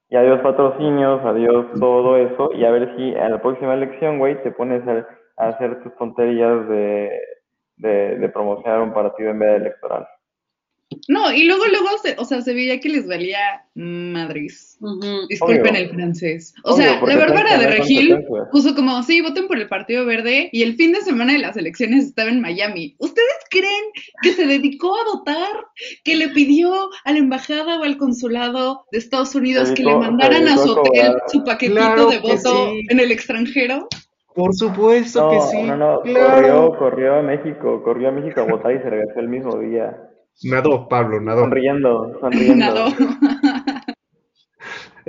[0.10, 4.42] Y adiós patrocinios, adiós todo eso, y a ver si en la próxima elección, güey,
[4.44, 5.06] te pones a,
[5.38, 7.20] a hacer tus tonterías de,
[7.78, 10.08] de, de promocionar un partido en vez de electoral.
[11.10, 13.38] No, y luego, luego, se, o sea, se veía que les valía
[13.76, 14.78] madres.
[14.82, 15.28] Ujú.
[15.30, 15.82] Disculpen Obvio.
[15.84, 16.54] el francés.
[16.64, 20.50] O Obvio, sea, la Bárbara de Regil puso como, sí, voten por el Partido Verde
[20.52, 22.96] y el fin de semana de las elecciones estaba en Miami.
[23.00, 23.84] ¿Ustedes creen
[24.22, 25.66] que se dedicó a votar?
[26.04, 30.48] ¿Que le pidió a la embajada o al consulado de Estados Unidos que le mandaran
[30.48, 32.86] a su hotel su paquetito Claro de voto sí.
[32.90, 33.88] en el extranjero?
[34.36, 35.64] Por supuesto No, que sí.
[35.64, 36.70] no, no, claro.
[36.70, 39.98] corrió, corrió a México, corrió a México a votar y se regresó el mismo día.
[40.44, 41.42] Nadó, Pablo, nadó.
[41.42, 42.56] Sonriendo, sonriendo.
[42.56, 42.88] Nadó.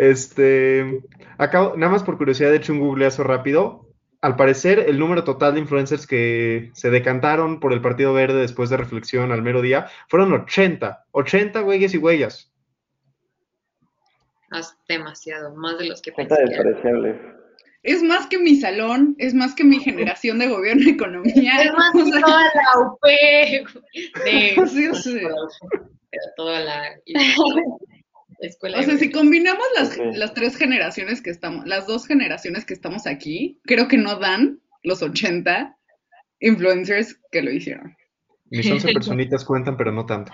[0.00, 1.02] Este,
[1.38, 3.88] acabo, nada más por curiosidad, he hecho un googleazo rápido.
[4.20, 8.70] Al parecer, el número total de influencers que se decantaron por el Partido Verde después
[8.70, 11.06] de reflexión al mero día fueron 80.
[11.10, 12.52] 80 güeyes y güeyas.
[14.52, 17.38] Es demasiado, más de los que pensé que era.
[17.82, 21.62] Es más que mi salón, es más que mi generación de gobierno y economía.
[21.62, 23.00] Es más O que sea, toda la UP
[24.24, 25.14] de, sí, sí.
[25.14, 26.82] de toda la
[28.40, 28.78] escuela.
[28.78, 30.00] O sea, si combinamos las, Sí.
[30.14, 34.60] las tres generaciones que estamos, las dos generaciones que estamos aquí, creo que no dan
[34.82, 35.76] los 80
[36.40, 37.96] influencers que lo hicieron.
[38.50, 40.32] Mis 11 personitas cuentan, pero no tanto.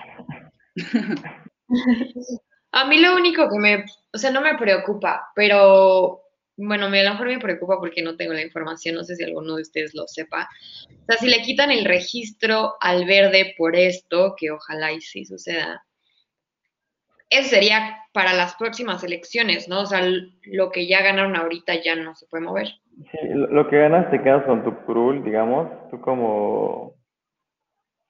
[2.72, 6.20] A mí lo único que me, o sea, no me preocupa, pero
[6.56, 9.56] bueno, a lo mejor me preocupa porque no tengo la información, no sé si alguno
[9.56, 10.48] de ustedes lo sepa.
[10.88, 15.24] O sea, si le quitan el registro al verde por esto, que ojalá y sí
[15.24, 15.84] suceda,
[17.30, 19.82] eso sería para las próximas elecciones, ¿no?
[19.82, 20.00] O sea,
[20.44, 22.68] lo que ya ganaron ahorita ya no se puede mover.
[23.10, 25.68] Sí, lo, que ganas te quedas con tu curul, digamos.
[25.90, 26.94] Tú como,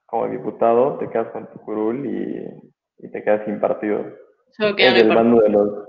[0.05, 4.05] como diputado te quedas con tu curul y, y te quedas sin partido.
[4.51, 5.89] Solo quedan Es del bando de los,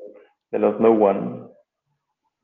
[0.52, 1.45] de los no one.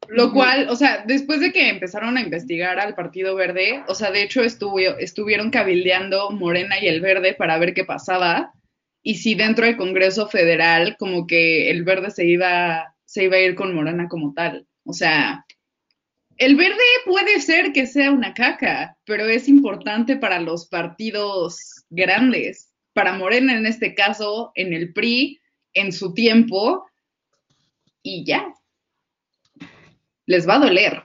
[0.07, 4.11] Lo cual, o sea, después de que empezaron a investigar al Partido Verde, o sea,
[4.11, 8.51] de hecho estuvo, estuvieron cabildeando Morena y el Verde para ver qué pasaba.
[9.03, 13.41] Y si dentro del Congreso Federal como que el Verde se iba, se iba a
[13.41, 14.67] ir con Morena como tal.
[14.83, 15.45] O sea,
[16.37, 22.73] el Verde puede ser que sea una caca, pero es importante para los partidos grandes,
[22.93, 25.39] para Morena en este caso, en el PRI,
[25.73, 26.85] en su tiempo,
[28.03, 28.53] y ya
[30.31, 31.03] les va a doler.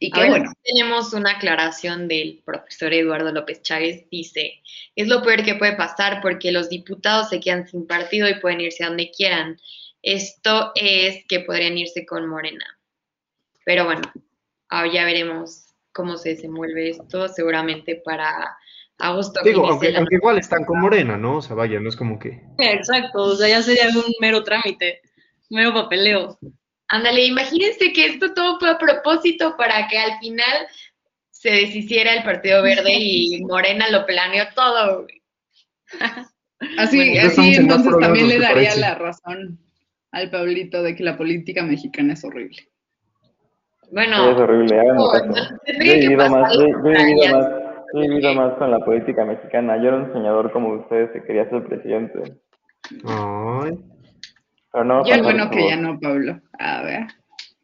[0.00, 0.52] Y A qué bueno.
[0.64, 4.08] tenemos una aclaración del profesor Eduardo López Chávez.
[4.10, 4.62] Dice,
[4.96, 8.62] es lo peor que puede pasar porque los diputados se quedan sin partido y pueden
[8.62, 9.58] irse a donde quieran.
[10.02, 12.64] Esto es que podrían irse con Morena.
[13.64, 14.02] Pero bueno,
[14.70, 17.28] ah, ya veremos cómo se desenvuelve esto.
[17.28, 18.56] Seguramente para
[18.98, 19.40] agosto.
[19.44, 21.36] Digo, aunque, aunque igual están con Morena, ¿no?
[21.36, 22.42] O sea, vaya, no es como que.
[22.58, 25.02] Exacto, o sea, ya sería un mero trámite,
[25.50, 26.38] mero papeleo.
[26.90, 30.66] Ándale, imagínense que esto todo fue a propósito para que al final
[31.30, 35.06] se deshiciera el Partido Verde y Morena lo planeó todo.
[36.78, 38.80] Así, Bueno, así entonces también le daría parece.
[38.80, 39.58] la razón
[40.12, 42.68] al Pablito de que la política mexicana es horrible.
[43.90, 45.26] Bueno, Sí, es horrible, háganme no, caso.
[45.26, 45.34] no,
[45.66, 47.48] Yo he vivido más, yo, yo he vivido más,
[47.94, 49.76] yo he vivido más con la política mexicana.
[49.78, 52.18] Yo era un soñador como ustedes que quería ser presidente.
[53.06, 53.78] Ay.
[54.72, 55.70] Pero no, Yo- bueno que voz.
[55.70, 56.40] ya no, Pablo.
[56.58, 57.06] A ver,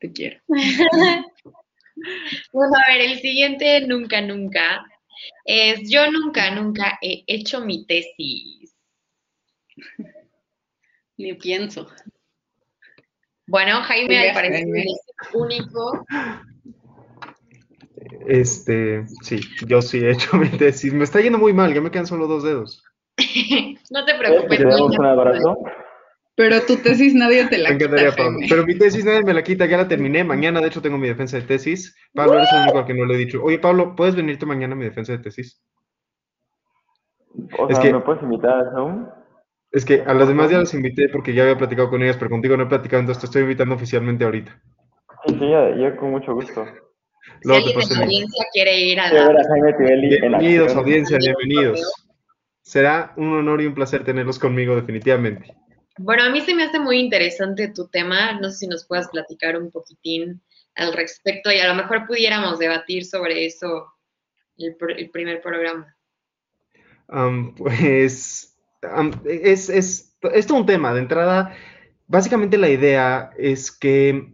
[0.00, 0.40] te quiero.
[2.52, 4.84] Bueno, a ver, el siguiente nunca, nunca
[5.46, 8.76] es yo nunca, nunca he hecho mi tesis.
[11.16, 11.88] Ni pienso.
[13.46, 14.80] Bueno, Jaime Oiga, al parecer Jaime.
[14.82, 14.86] es
[15.32, 16.04] el único.
[18.28, 20.92] Este, sí, yo sí he hecho mi tesis.
[20.92, 22.84] Me está yendo muy mal, ya me quedan solo dos dedos.
[23.90, 24.58] no te ¿Quieres que preocupes.
[24.58, 24.84] te niño.
[25.00, 25.58] un abrazo?
[26.36, 28.32] Pero tu tesis nadie te la Me quita, encantaría, Pablo.
[28.32, 28.46] Jaime.
[28.48, 30.22] Pero mi tesis nadie me la quita, ya la terminé.
[30.22, 31.96] Mañana, de hecho, tengo mi defensa de tesis.
[32.14, 33.42] Pablo, eres el único al que no lo he dicho.
[33.42, 35.62] Oye, Pablo, ¿puedes venirte mañana a mi defensa de tesis?
[37.58, 39.08] O Es sea, que- ¿me puedes invitar a Zoom?
[39.72, 42.30] Es que a las demás ya las invité porque ya había platicado con ellas, pero
[42.30, 44.62] contigo no he platicado, entonces te estoy invitando oficialmente ahorita.
[45.26, 46.64] Sí, sí, ya, yo con mucho gusto.
[46.64, 49.34] Si Luego alguien de la audiencia quiere ir a la...
[50.38, 52.06] Bienvenidos, audiencia, bienvenidos.
[52.62, 55.54] Será un honor y un placer tenerlos conmigo, definitivamente.
[55.98, 58.38] Bueno, a mí se me hace muy interesante tu tema.
[58.40, 60.42] No sé si nos puedas platicar un poquitín
[60.74, 63.86] al respecto y a lo mejor pudiéramos debatir sobre eso
[64.58, 65.96] el, el primer programa.
[67.08, 70.92] Am, pues am, es, es, es todo un tema.
[70.92, 71.56] De entrada,
[72.06, 74.32] básicamente la idea es que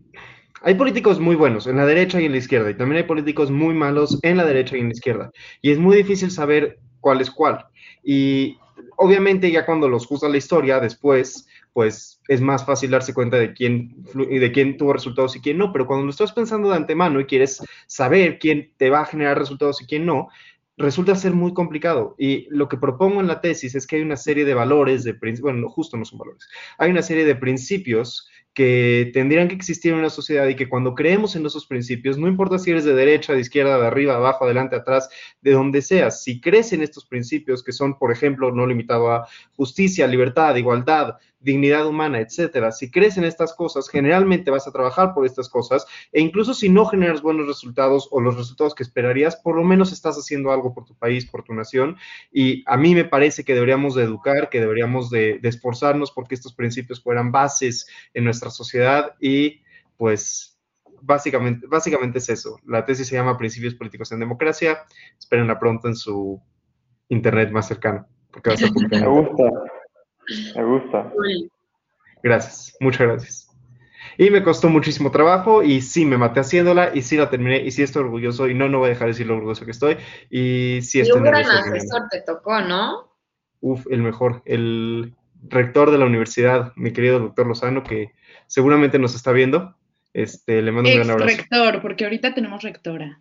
[0.62, 3.50] hay políticos muy buenos en la derecha y en la izquierda, y también hay políticos
[3.50, 5.30] muy malos en la derecha y en la izquierda.
[5.60, 7.66] Y es muy difícil saber cuál es cuál.
[8.04, 8.58] Y
[8.96, 13.54] obviamente ya cuando los juzga la historia después, pues es más fácil darse cuenta de
[13.54, 15.72] quién, de quién tuvo resultados y quién no.
[15.72, 19.38] Pero cuando lo estás pensando de antemano y quieres saber quién te va a generar
[19.38, 20.28] resultados y quién no,
[20.76, 22.14] resulta ser muy complicado.
[22.18, 25.16] Y lo que propongo en la tesis es que hay una serie de valores, de
[25.40, 29.92] bueno, no, justo no son valores, hay una serie de principios que tendrían que existir
[29.92, 32.92] en una sociedad y que cuando creemos en esos principios, no importa si eres de
[32.92, 35.08] derecha, de izquierda, de arriba, abajo, adelante, atrás,
[35.40, 39.26] de donde seas, si crees en estos principios que son, por ejemplo, no limitado a
[39.56, 45.14] justicia, libertad, igualdad, dignidad humana, etcétera, si crees en estas cosas, generalmente vas a trabajar
[45.14, 49.36] por estas cosas e incluso si no generas buenos resultados o los resultados que esperarías,
[49.36, 51.96] por lo menos estás haciendo algo por tu país, por tu nación.
[52.32, 56.34] Y a mí me parece que deberíamos de educar, que deberíamos de, de esforzarnos porque
[56.34, 59.62] estos principios fueran bases en nuestra sociedad y
[59.96, 60.52] pues
[61.02, 62.58] básicamente, básicamente es eso.
[62.66, 64.84] La tesis se llama Principios Políticos en Democracia.
[65.18, 66.40] Espérenla pronto en su
[67.08, 69.06] internet más cercano, porque va a estar Me publicada.
[69.06, 69.44] gusta.
[70.56, 71.12] Me gusta.
[72.22, 73.48] Gracias, muchas gracias.
[74.18, 77.70] Y me costó muchísimo trabajo y sí, me maté haciéndola y sí la terminé y
[77.70, 79.96] sí estoy orgulloso y no, no voy a dejar de decir lo orgulloso que estoy
[80.28, 83.10] y sí Y estoy un gran asesor te tocó, ¿no?
[83.60, 85.14] Uf, el mejor, el
[85.48, 88.12] rector de la universidad, mi querido doctor Lozano, que
[88.46, 89.76] seguramente nos está viendo.
[90.12, 91.38] Este, le mando un Ex gran abrazo.
[91.38, 93.20] rector, porque ahorita tenemos rectora.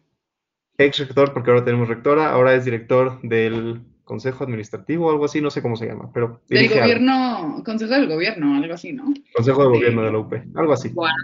[0.78, 5.40] Ex rector, porque ahora tenemos rectora, ahora es director del Consejo Administrativo o algo así,
[5.40, 9.06] no sé cómo se llama, pero Del gobierno, consejo del gobierno, algo así, ¿no?
[9.34, 10.90] Consejo de Gobierno de la UP, algo así.
[10.90, 11.16] Bueno,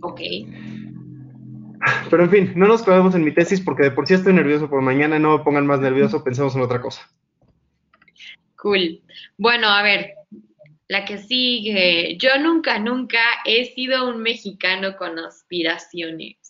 [0.00, 0.20] ok.
[2.08, 4.70] Pero en fin, no nos clavemos en mi tesis porque de por sí estoy nervioso
[4.70, 7.02] por mañana, no me pongan más nervioso, pensemos en otra cosa.
[8.56, 9.02] Cool.
[9.36, 10.14] Bueno, a ver,
[10.88, 12.16] la que sigue.
[12.16, 16.45] Yo nunca, nunca he sido un mexicano con aspiraciones.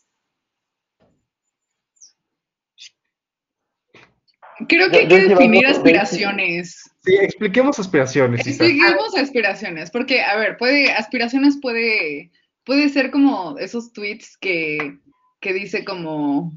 [4.69, 6.90] Creo que hay que sí definir aspiraciones.
[7.05, 8.64] Sí, expliquemos aspiraciones, Isa.
[8.64, 12.31] Expliquemos aspiraciones, porque, a ver, puede, aspiraciones puede,
[12.64, 14.99] puede ser como esos tweets que,
[15.40, 16.53] que dice como,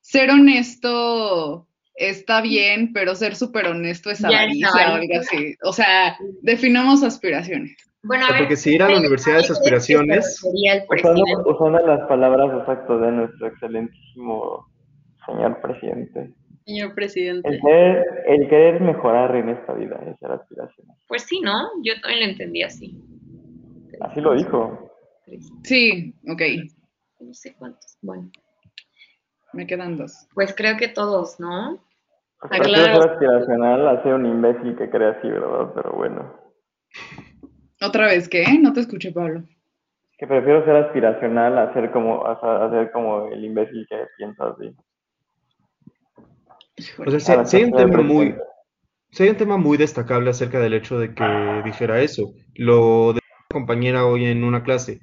[0.00, 5.20] ser honesto está bien, pero ser súper honesto es avaricia o algo avaricia.
[5.20, 5.56] así.
[5.62, 7.76] O sea, definamos aspiraciones.
[8.02, 8.40] Bueno, a ver.
[8.40, 13.00] porque si ir a la universidad es ¿a qué aspiraciones, Usando, usando las palabras exactas
[13.00, 14.68] de nuestro excelentísimo
[15.26, 16.30] señor presidente.
[16.64, 17.58] Señor El presidente.
[17.60, 20.96] querer, el querer mejorar en esta vida es ser aspiraciones.
[21.08, 21.68] Pues sí, ¿no?
[21.82, 22.96] Yo también lo entendí así.
[24.00, 24.90] Así lo dijo.
[25.62, 26.42] Sí, ok,
[27.20, 27.96] No sé cuántos.
[28.02, 28.30] Bueno,
[29.52, 30.26] me quedan dos.
[30.34, 31.78] pues creo que todos, ¿no?
[32.40, 33.02] Ah, prefiero claro.
[33.02, 35.70] ser aspiracional a ser un imbécil que cree así, ¿verdad?
[35.74, 36.34] Pero bueno.
[37.80, 38.44] ¿Otra vez qué?
[38.60, 39.44] No te escuché, Pablo.
[40.18, 43.96] Que prefiero ser aspiracional a ser como, a, sa- a ser como el imbécil que
[44.16, 44.74] piensa así.
[47.06, 48.44] O sea, si, la hay un tema muy, presidenta.
[49.10, 51.24] si hay un tema muy destacable acerca del hecho de que
[51.64, 52.32] dijera eso.
[52.54, 55.00] Lo de una compañera hoy en una clase.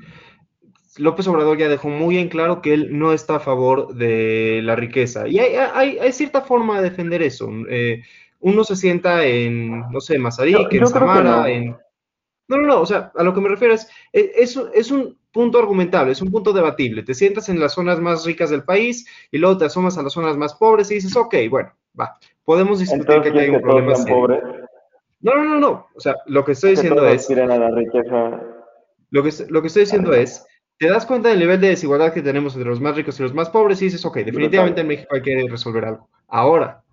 [0.98, 4.76] López Obrador ya dejó muy en claro que él no está a favor de la
[4.76, 5.28] riqueza.
[5.28, 7.50] Y hay, hay, hay cierta forma de defender eso.
[7.70, 8.02] Eh,
[8.42, 11.46] uno se sienta en, no sé, Mazarik, Yo- en yo Samara, no.
[11.48, 11.78] en...
[12.50, 15.18] No, no, no, o sea, a lo que me refiero es, eh, es, es un
[15.32, 17.04] punto argumentable, es un punto debatible.
[17.04, 20.14] Te sientas en las zonas más ricas del país y luego te asomas a las
[20.14, 23.70] zonas más pobres y dices, ok, bueno, va, podemos discutir Entonces, que hay ¿quieres un
[23.70, 24.68] problema serio.
[25.22, 25.88] No, no, no, no.
[25.96, 28.42] O sea, lo que estoy diciendo es, a la riqueza.
[29.12, 30.46] lo que, lo que estoy diciendo es,
[30.78, 33.34] te das cuenta del nivel de desigualdad que tenemos entre los más ricos y los
[33.34, 36.10] más pobres y dices, ok, definitivamente en México hay que resolver algo.
[36.28, 36.84] Ahora,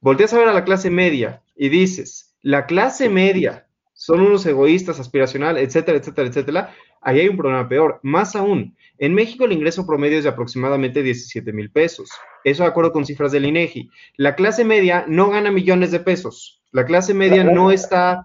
[0.00, 5.00] volteas a ver a la clase media y dices, la clase media son unos egoístas,
[5.00, 6.74] aspiracionales, etcétera, etcétera, etcétera.
[7.04, 8.00] Ahí hay un problema peor.
[8.02, 12.10] Más aún, en México el ingreso promedio es de aproximadamente 17 mil pesos.
[12.44, 13.90] Eso de acuerdo con cifras del INEGI.
[14.16, 16.62] La clase media no gana millones de pesos.
[16.72, 18.24] La clase media no está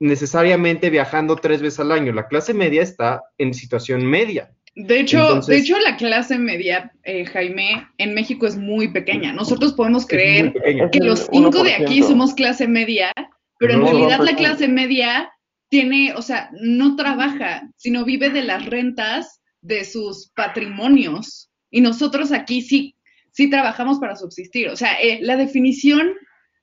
[0.00, 2.12] necesariamente viajando tres veces al año.
[2.12, 4.50] La clase media está en situación media.
[4.74, 9.32] De hecho, Entonces- de hecho, la clase media, eh, Jaime, en México es muy pequeña.
[9.32, 10.52] Nosotros podemos creer
[10.92, 12.06] que los cinco de aquí 1%.
[12.06, 13.12] somos clase media,
[13.58, 14.38] pero en No, realidad no, la no.
[14.38, 15.32] clase media
[15.68, 21.50] tiene, o sea, no trabaja, sino vive de las rentas de sus patrimonios.
[21.70, 22.94] Y nosotros aquí sí,
[23.32, 24.68] sí trabajamos para subsistir.
[24.68, 26.12] O sea, eh, la definición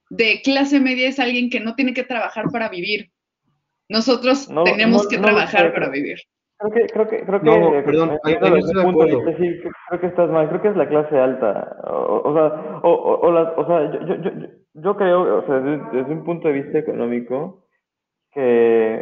[0.09, 3.11] de clase media es alguien que no tiene que trabajar para vivir.
[3.89, 6.17] Nosotros No, tenemos no, que no, trabajar eh, para vivir.
[6.57, 7.45] Creo que, creo que, creo que.
[7.45, 9.25] No, perdón, eh, ahí- ahí estoy de acuerdo.
[9.25, 10.47] vista, sí, creo, que estás mal.
[10.49, 11.75] Creo que es la clase alta.
[11.83, 15.37] O, o sea, o, o, o la- o sea, yo, yo, yo, yo- yo creo,
[15.39, 17.64] o sea, desde, desde un punto de vista económico,
[18.35, 18.95] que,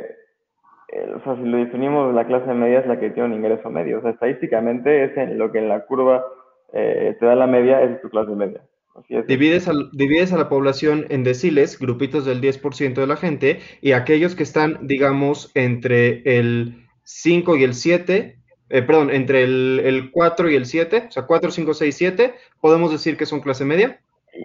[0.94, 3.70] eh, o sea, si lo definimos, la clase media es la que tiene un ingreso
[3.70, 4.00] medio.
[4.00, 6.24] O sea, estadísticamente es en lo que en la curva
[6.72, 8.62] eh, te da la media, es tu clase media.
[8.96, 9.26] Así es.
[9.28, 13.92] Divides, al- divides a la población en deciles, grupitos del 10% de la gente, y
[13.94, 18.38] aquellos que están, digamos, entre el 5 y el 7,
[18.70, 22.34] eh, perdón, entre el, el 4 y el 7, o sea, 4, 5, 6, 7,
[22.62, 24.00] podemos decir que son clase media,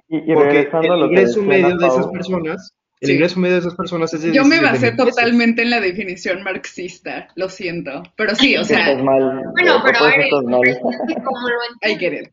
[0.08, 3.12] Y, y porque el ingreso medio de esas personas, el Sí.
[3.14, 6.42] ingreso medio de esas personas es de Yo me 17 basé totalmente en la definición
[6.42, 8.02] marxista, lo siento.
[8.16, 9.42] Pero sí, o sea, mal.
[9.52, 10.28] Bueno, eh, pero a ver.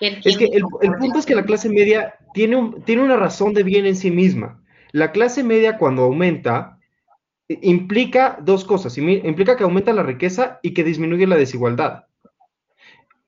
[0.00, 3.54] Es que el, el punto es que la clase media tiene, un- tiene una razón
[3.54, 4.60] de bien en sí misma.
[4.90, 6.78] La clase media cuando aumenta
[7.48, 8.98] i- implica dos cosas.
[8.98, 12.06] Implica que aumenta la riqueza y que disminuye la desigualdad.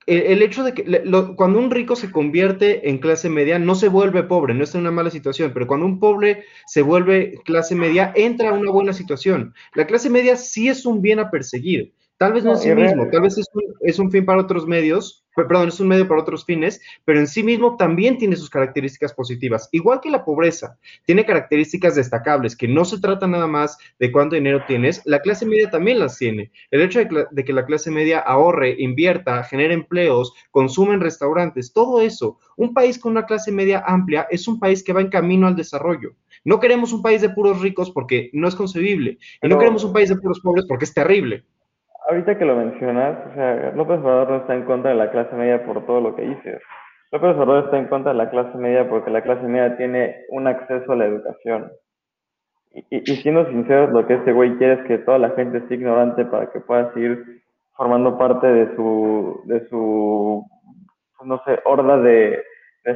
[0.06, 3.88] El, hecho de que lo- cuando un rico se convierte en clase media, no se
[3.88, 7.74] vuelve pobre, no está en una mala situación, pero cuando un pobre se vuelve clase
[7.74, 9.54] media, entra a una buena situación.
[9.74, 11.94] La clase media sí es un bien a perseguir.
[12.16, 14.10] Tal vez no en No, sí y re- mismo, tal vez es un, es un
[14.10, 17.42] fin para otros medios, pe- perdón, es un medio para otros fines, pero en sí
[17.42, 19.68] mismo también tiene sus características positivas.
[19.72, 24.36] Igual que la pobreza, tiene características destacables, que no se trata nada más de cuánto
[24.36, 26.52] dinero tienes, la clase media también las tiene.
[26.70, 32.00] El hecho de, que la clase media ahorre, invierta, genere empleos, consume en restaurantes, todo
[32.00, 35.48] eso, un país con una clase media amplia es un país que va en camino
[35.48, 36.12] al desarrollo.
[36.44, 39.92] No queremos un país de puros ricos porque no es concebible, y no queremos un
[39.92, 41.44] país de puros pobres porque es terrible.
[42.06, 45.34] Ahorita que lo mencionas, o sea, López Obrador no está en contra de la clase
[45.36, 46.60] media por todo lo que dices.
[47.12, 50.46] López Obrador está en contra de la clase media porque la clase media tiene un
[50.46, 51.72] acceso a la educación.
[52.72, 55.76] Y, y- siendo sinceros, lo que este güey quiere es que toda la gente esté
[55.76, 57.24] ignorante para que pueda seguir
[57.76, 60.44] formando parte de su, de su,
[61.24, 62.42] no sé, horda de,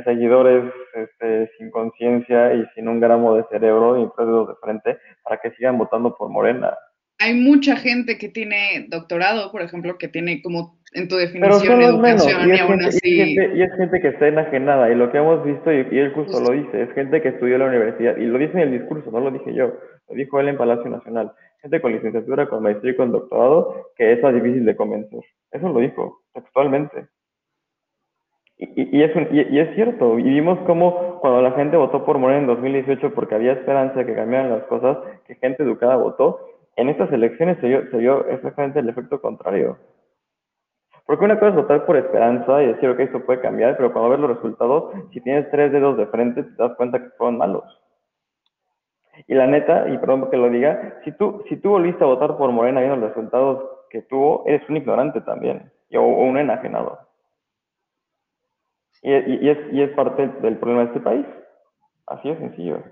[0.05, 5.51] seguidores este, sin conciencia y sin un gramo de cerebro y de frente para que
[5.53, 6.77] sigan votando por Morena.
[7.21, 12.27] Hay mucha gente que tiene doctorado, por ejemplo, que tiene como en tu definición menos,
[12.27, 13.17] educación y y es, aún gente, y, es así.
[13.17, 16.13] gente, y es gente que está enajenada, y lo que hemos visto, y, y él
[16.15, 16.53] justo Justo.
[16.53, 19.11] lo dice, es gente que estudió en la universidad, y lo dice en el discurso,
[19.11, 19.75] no lo dije yo,
[20.09, 24.13] lo dijo él en Palacio Nacional, gente con licenciatura, con maestría y con doctorado, que
[24.13, 25.21] eso es difícil de convencer.
[25.51, 27.09] Eso lo dijo, textualmente.
[28.61, 32.19] Y, es, un- y, y es cierto, y vimos cómo cuando la gente votó por
[32.19, 34.99] Morena en 2018 porque había esperanza de que cambiaran las cosas,
[35.29, 36.41] que gente educada votó,
[36.79, 39.79] en estas elecciones se vio, se vio exactamente el efecto contrario.
[41.07, 44.11] Porque una cosa es votar por esperanza y decir, ok, esto puede cambiar, pero cuando
[44.11, 47.65] ves los resultados, si tienes tres dedos de frente, te das cuenta que fueron malos.
[49.27, 52.37] Y la neta, y perdón que lo diga, si tú, si tú volviste a votar
[52.37, 56.99] por Morena viendo los resultados que tuvo, eres un ignorante también, o, o un enajenado.
[59.03, 61.27] Y, y- y es, y es parte del problema de este país.
[62.07, 62.83] Así de sencillo.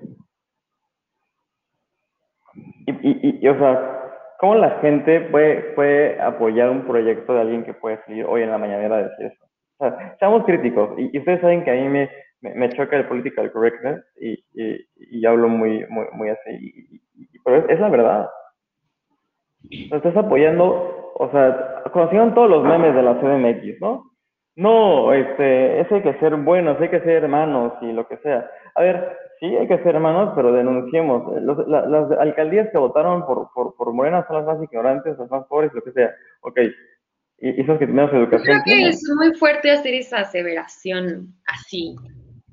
[2.86, 4.00] Y, y, y- o sea,
[4.38, 8.50] ¿cómo la gente puede, puede apoyar un proyecto de alguien que puede salir hoy en
[8.50, 9.44] la mañanera a decir eso?
[9.78, 10.90] O sea, seamos críticos.
[10.98, 14.42] Y, y ustedes saben que a mí me, me, me choca el political correctness y,
[14.54, 17.00] y, hablo muy, muy, muy así.
[17.44, 18.28] Pero es, es la verdad.
[19.64, 24.04] O sea, estás apoyando, o sea, conocieron todos los memes de la CDMX, ¿no?
[24.57, 28.48] No, este, eso hay que ser buenos, hay que ser hermanos y lo que sea.
[28.74, 31.41] A ver, sí hay que ser hermanos, pero denunciemos.
[31.43, 35.30] Los- la- las alcaldías que votaron por, por, por Morena son las más ignorantes, las
[35.30, 36.11] más pobres, lo que sea.
[36.41, 36.59] Ok,
[37.39, 38.89] y, y son las que menos educación creo que tienen.
[38.91, 41.95] es muy fuerte hacer esa aseveración así.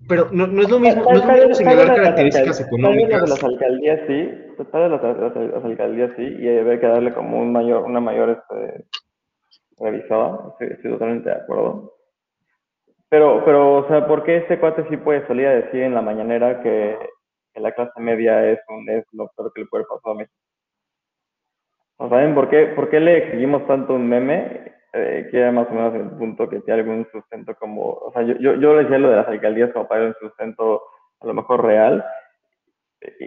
[0.10, 3.30] Pero no, no es lo mismo, no es lo mismo señalar características las de económicas.
[3.30, 4.30] las alcaldías sí,
[4.72, 8.30] tal las, las- las alcaldías sí, y hay que darle como un mayor, una mayor
[8.32, 8.86] este,
[9.80, 11.94] revisada, estoy, estoy totalmente de acuerdo.
[13.14, 16.02] Pero, pero, o sea, ¿por qué este cuate sí puede salir a decir en la
[16.02, 16.98] mañanera que,
[17.54, 20.36] la clase media es, un, es lo peor que le puede pasar a México?
[21.98, 24.74] ¿O ¿Saben por qué, por qué le exigimos tanto un meme?
[24.94, 28.24] Eh, que era más o menos el punto que tiene algún sustento como, o sea,
[28.24, 30.82] yo, yo, yo decía lo de las alcaldías como para un sustento
[31.20, 32.04] a lo mejor real,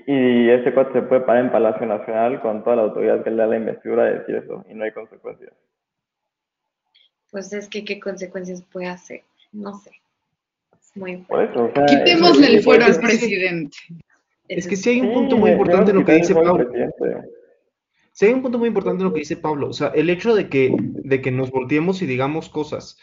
[0.09, 3.37] Y ese cuate se puede parar en Palacio Nacional con toda la autoridad que le
[3.37, 5.53] da la investidura de decir eso y no hay consecuencias.
[7.31, 9.23] Pues es que qué consecuencias puede hacer,
[9.57, 9.91] no sé.
[10.79, 13.77] Es muy o sea, Quitémosle el fuero al presidente.
[14.49, 16.71] Es que sí hay un punto muy importante en lo que dice Pablo.
[18.13, 19.69] Sí, hay un punto muy importante en lo que dice Pablo.
[19.69, 22.99] O sea, el hecho de que, de que nos volteemos y digamos cosas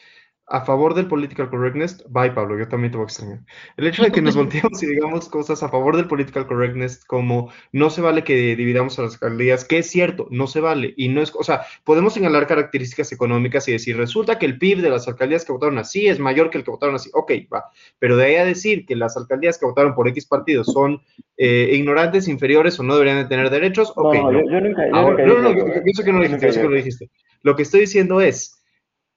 [0.48, 3.40] a favor del political correctness, bye Pablo, yo también te voy a extrañar.
[3.78, 7.52] El hecho de que nos volteemos y digamos cosas a favor del political correctness, como
[7.72, 10.94] no se vale que dividamos a las alcaldías, que es cierto, no se vale.
[10.98, 14.82] Y no es, o sea, podemos señalar características económicas y decir, resulta que el PIB
[14.82, 17.10] de las alcaldías que votaron así es mayor que el que votaron así.
[17.14, 17.66] Ok, va.
[18.00, 21.02] Pero de ahí a decir que las alcaldías que votaron por X partidos son
[21.38, 24.42] eh, ignorantes, inferiores o no deberían de tener derechos, ok, no, no.
[24.42, 26.48] Yo, yo nunca, yo Ahora, nunca no, no, yo, yo sé que no lo dijiste,
[26.48, 27.10] yo que no lo dijiste.
[27.44, 28.63] Lo que estoy diciendo es,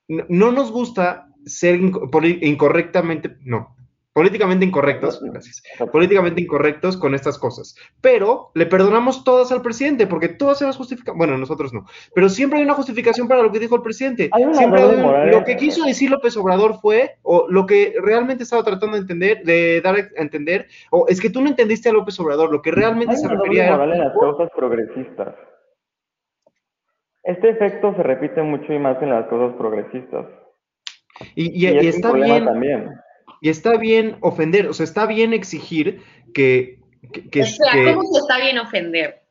[0.08, 1.80] no, no nos gusta ser
[2.42, 3.76] incorrectamente, no,
[4.12, 10.28] políticamente incorrectos, gracias, políticamente incorrectos con estas cosas, pero le perdonamos todas al presidente, porque
[10.28, 11.84] todas se las justifican, bueno, nosotros no,
[12.14, 15.44] pero siempre hay una justificación para lo que dijo el presidente, siempre hay un- lo
[15.44, 19.80] que quiso decir López Obrador fue, o lo que realmente estaba tratando de entender, de
[19.82, 23.14] dar a entender, o es que tú no entendiste a López Obrador, lo que realmente
[23.16, 25.34] Hay se refería en las causas progresistas.
[27.26, 30.26] Este efecto se repite mucho y más en las causas progresistas.
[31.34, 32.90] Y, Y, y- y es un está bien, también.
[33.40, 36.02] y está bien ofender, o sea, está bien exigir
[36.34, 36.78] que,
[37.12, 39.22] que, que- Espera, que- ¿cómo está bien ofender?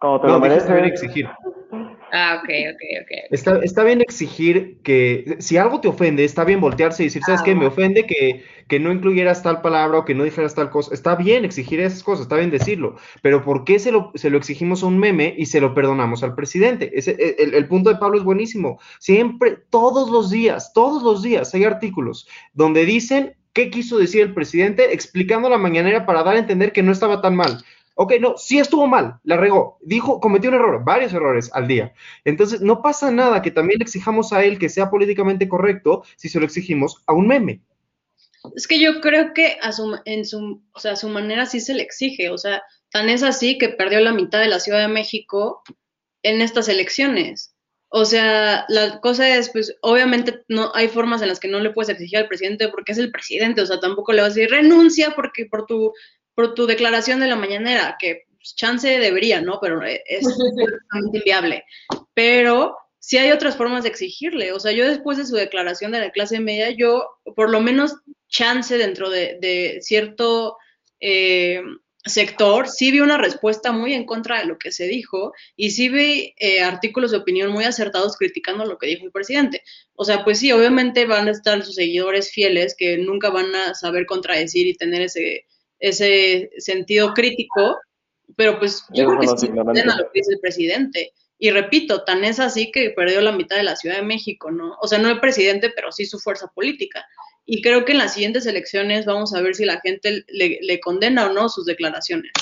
[0.00, 1.28] Cuando te no, lo mereces, está bien exigir.
[2.18, 3.10] Ah, ok, ok, ok.
[3.30, 7.42] Está, está bien exigir que si algo te ofende, está bien voltearse y decir, ¿sabes
[7.42, 7.54] Ah, qué?
[7.54, 10.94] Me ofende que, que no incluyeras tal palabra o que no dijeras tal cosa.
[10.94, 14.38] Está bien exigir esas cosas, está bien decirlo, pero ¿por qué se lo, se lo
[14.38, 16.90] exigimos a un meme y se lo perdonamos al presidente?
[16.94, 18.80] Ese, el, el punto de Pablo es buenísimo.
[18.98, 24.32] Siempre, todos los días, todos los días hay artículos donde dicen qué quiso decir el
[24.32, 27.62] presidente explicando la mañanera para dar a entender que no estaba tan mal.
[27.98, 31.94] Ok, no, sí estuvo mal, la regó, dijo, cometió un error, varios errores al día.
[32.26, 36.28] Entonces, no pasa nada que también le exijamos a él que sea políticamente correcto si
[36.28, 37.62] se lo exigimos a un meme.
[38.54, 41.58] Es que yo creo que a su, en su, o sea, a su manera sí
[41.58, 44.82] se le exige, o sea, tan es así que perdió la mitad de la Ciudad
[44.82, 45.62] de México
[46.22, 47.54] en estas elecciones.
[47.88, 51.70] O sea, la cosa es, pues, obviamente no hay formas en las que no le
[51.70, 54.50] puedes exigir al presidente porque es el presidente, o sea, tampoco le vas a decir
[54.50, 55.94] renuncia porque por tu,
[56.36, 59.58] por tu declaración de la mañanera, que pues, chance debería, ¿no?
[59.60, 59.98] Pero es
[61.12, 61.64] inviable.
[62.14, 64.52] Pero sí hay otras formas de exigirle.
[64.52, 67.96] O sea, yo después de su declaración de la clase media, yo por lo menos
[68.28, 70.56] chance dentro de, de cierto
[71.00, 71.62] eh,
[72.04, 75.88] sector, sí vi una respuesta muy en contra de lo que se dijo y sí
[75.88, 79.62] vi eh, artículos de opinión muy acertados criticando lo que dijo el presidente.
[79.94, 83.74] O sea, pues sí, obviamente van a estar sus seguidores fieles que nunca van a
[83.74, 85.45] saber contradecir y tener ese,
[85.78, 87.78] ese sentido crítico,
[88.36, 91.12] pero pues yo Esos creo que sí a lo que dice el presidente.
[91.38, 94.76] Y repito, tan es así que perdió la mitad de la Ciudad de México, ¿no?
[94.80, 97.06] O sea, no el presidente, pero sí su fuerza política.
[97.44, 100.80] Y creo que en las siguientes elecciones vamos a ver si la gente le, le
[100.80, 102.32] condena o no sus declaraciones.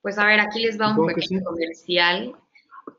[0.00, 1.44] Pues a ver, aquí les va un pequeño sí.
[1.44, 2.34] comercial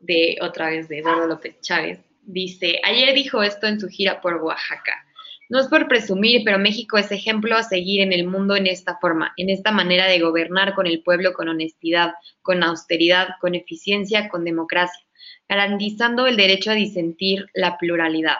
[0.00, 2.00] de otra vez de Eduardo López Chávez.
[2.22, 5.04] Dice, ayer dijo esto en su gira por Oaxaca.
[5.48, 8.98] No es por presumir, pero México es ejemplo a seguir en el mundo en esta
[8.98, 14.28] forma, en esta manera de gobernar con el pueblo con honestidad, con austeridad, con eficiencia,
[14.28, 15.04] con democracia,
[15.48, 18.38] garantizando el derecho a disentir la pluralidad.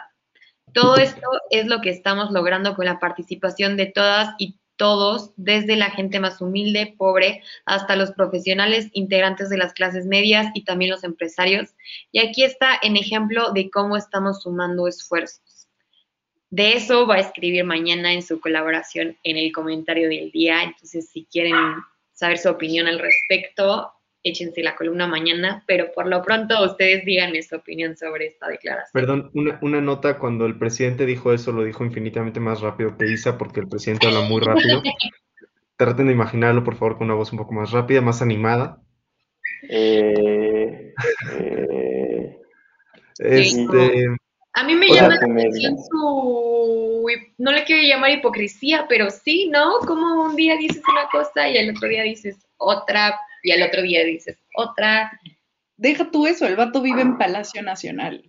[0.72, 5.76] Todo esto es lo que estamos logrando con la participación de todas y todos, desde
[5.76, 10.90] la gente más humilde, pobre, hasta los profesionales integrantes de las clases medias y también
[10.90, 11.74] los empresarios.
[12.11, 15.43] Y aquí está en ejemplo de cómo estamos sumando esfuerzos.
[16.55, 20.62] De eso va a escribir mañana en su colaboración en el comentario del día.
[20.62, 21.57] Entonces, si quieren
[22.12, 23.92] saber su opinión al respecto,
[24.22, 28.92] échense la columna mañana, pero por lo pronto ustedes díganme su opinión sobre esta declaración.
[28.92, 33.11] Perdón, una, una nota, cuando el presidente dijo eso, lo dijo infinitamente más rápido que
[33.11, 34.80] Isa, porque el presidente habla muy rápido.
[35.76, 38.80] Traten de imaginarlo, por favor, con una voz un poco más rápida, más animada.
[39.68, 40.94] Eh,
[41.32, 42.38] eh,
[43.18, 44.07] Este,
[44.57, 47.07] A mí me O sea, llama la atención su,
[47.38, 49.80] no le quiero llamar hipocresía, pero sí, ¿no?
[49.80, 53.82] Como un día dices una cosa y al otro día dices otra, y al otro
[53.82, 55.11] día dices otra.
[55.76, 58.22] Deja tú eso, el vato vive en Palacio Nacional.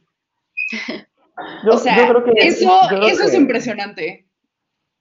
[1.63, 4.25] yo, o sea, yo creo que, eso, yo creo eso es impresionante.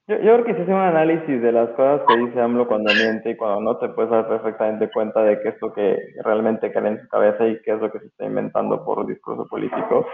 [0.06, 2.92] Yo, yo creo que si hace un análisis de las cosas que dice AMLO cuando
[2.92, 6.70] miente y cuando no, te puedes dar perfectamente cuenta de qué es lo que realmente
[6.70, 10.06] cae en su cabeza y qué es lo que se está inventando por discurso político.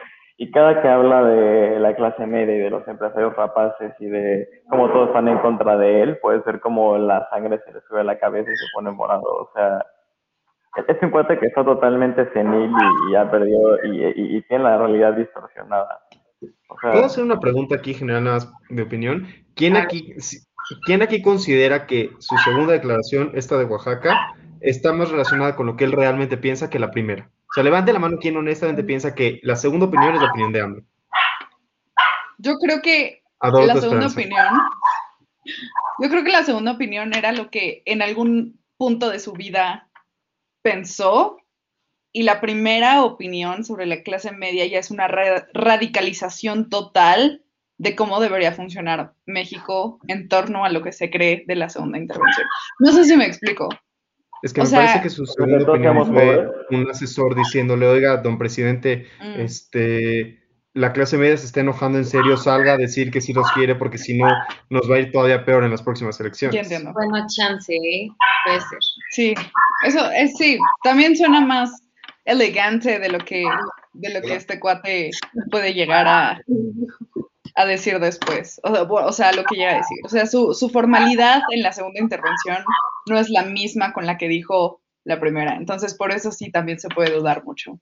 [0.43, 4.49] Y cada que habla de la clase media y de los empresarios rapaces y de
[4.71, 8.01] cómo todos están en contra de él, puede ser como la sangre se le sube
[8.01, 9.21] a la cabeza y se pone morado.
[9.21, 9.85] O sea,
[10.89, 15.13] es un cuate que está totalmente senil y, ya perdió y, y, tiene la realidad
[15.13, 16.01] distorsionada.
[16.81, 19.27] ¿Puedo hacer una pregunta aquí, general, nada más de opinión?
[19.55, 20.15] ¿Quién aquí,
[20.87, 24.17] ¿Quién aquí considera que su segunda declaración, esta de Oaxaca,
[24.63, 27.29] está más relacionada con lo que él realmente piensa que la primera?
[27.51, 30.53] O sea, levante la mano quien honestamente piensa que la segunda opinión es la opinión
[30.53, 30.83] de AMLO.
[32.39, 34.47] Yo creo que la segunda opinión,
[35.99, 39.89] yo creo que la segunda opinión era lo que en algún punto de su vida
[40.63, 41.39] pensó
[42.13, 47.43] y la primera opinión sobre la clase media ya es una radicalización total
[47.79, 51.99] de cómo debería funcionar México en torno a lo que se cree de la segunda
[51.99, 52.47] intervención.
[52.79, 53.69] No sé si me explico.
[54.43, 59.07] Es que me parece que su segunda opinión fue un asesor diciéndole, oiga, don presidente,
[59.21, 59.41] mm.
[59.41, 60.41] este,
[60.73, 63.75] la clase media se está enojando en serio, salga a decir que sí los quiere
[63.75, 64.29] porque si no
[64.71, 66.69] nos va a ir todavía peor en las próximas elecciones.
[66.69, 68.09] Bueno, chance, ¿eh?
[68.45, 68.79] puede ser.
[69.11, 69.35] Sí,
[69.87, 71.71] eso es sí, también suena más
[72.25, 73.45] elegante de lo que
[73.93, 75.11] de lo que este cuate
[75.51, 76.41] puede llegar a,
[77.55, 79.99] a decir después, o sea, lo que llega a decir.
[80.05, 82.59] O sea, su, su, formalidad en la segunda intervención
[83.07, 85.57] no es la misma con la que dijo la primera.
[85.57, 87.79] Entonces, por eso sí también se puede dudar mucho.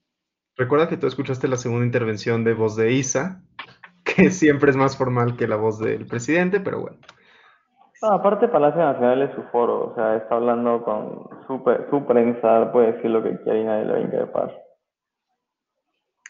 [0.55, 3.41] Recuerda que tú escuchaste la segunda intervención de voz de Isa,
[4.03, 6.97] que siempre es más formal que la voz del presidente, pero bueno.
[8.01, 12.93] aparte, Palacio Nacional es su foro, o sea, está hablando con su, su prensa, puede
[12.93, 14.68] decir lo que quiera y nadie le va a increpar.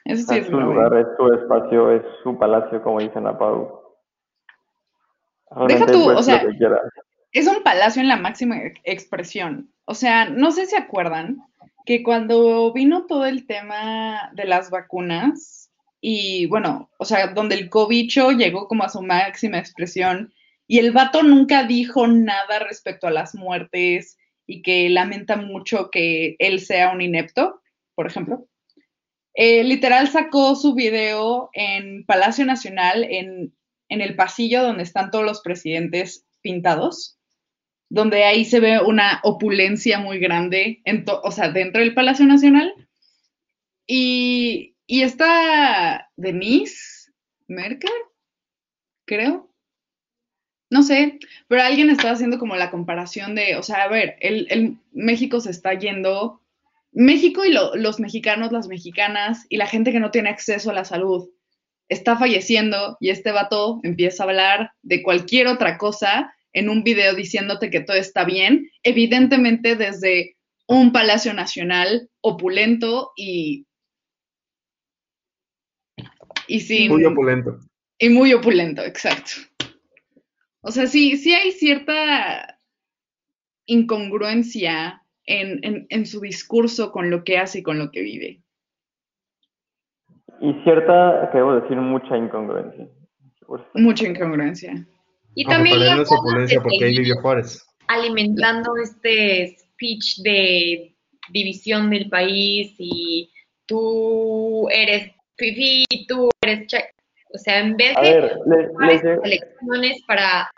[0.09, 3.79] Eso sí es su lugar, es su espacio, es su palacio, como dicen a Pau.
[5.67, 6.43] Deja tú, o sea,
[7.31, 9.71] es un palacio en la máxima expresión.
[9.85, 11.37] O sea, no sé si acuerdan
[11.85, 17.69] que cuando vino todo el tema de las vacunas y bueno, o sea, donde el
[17.69, 20.33] cobicho llegó como a su máxima expresión
[20.65, 26.35] y el vato nunca dijo nada respecto a las muertes y que lamenta mucho que
[26.39, 27.61] él sea un inepto,
[27.93, 28.47] por ejemplo.
[29.33, 33.53] Eh, literal sacó su video en Palacio Nacional, en,
[33.87, 37.17] el pasillo donde están todos los presidentes pintados,
[37.89, 42.73] donde ahí se ve una opulencia muy grande, en o sea, dentro del Palacio Nacional.
[43.87, 47.11] Y, y está Denise
[47.47, 47.89] Merkel,
[49.05, 49.49] creo.
[50.69, 51.17] No sé,
[51.47, 55.49] pero alguien estaba haciendo como la comparación de, o sea, a ver, el México se
[55.49, 56.38] está yendo
[56.91, 60.85] México y los mexicanos, las mexicanas y la gente que no tiene acceso a la
[60.85, 61.29] salud
[61.87, 67.13] está falleciendo y este vato empieza a hablar de cualquier otra cosa en un video
[67.15, 70.35] diciéndote que todo está bien, evidentemente desde
[70.67, 73.65] un Palacio Nacional opulento y...
[76.47, 77.59] y sin, muy opulento.
[77.97, 79.31] Y muy opulento, exacto.
[80.61, 82.59] O sea, sí, sí hay cierta
[83.65, 88.41] incongruencia en, su discurso con lo que hace y con lo que vive.
[90.41, 92.87] Y cierta, debo decir, mucha incongruencia.
[93.73, 94.87] Mucha incongruencia.
[95.35, 96.03] Y también la
[96.63, 97.65] porque ahí vivió Juárez.
[97.87, 100.95] alimentando este speech de
[101.31, 103.31] división del país y
[103.65, 106.67] tú eres fifi, tú eres
[107.33, 110.49] O sea, en vez de elecciones para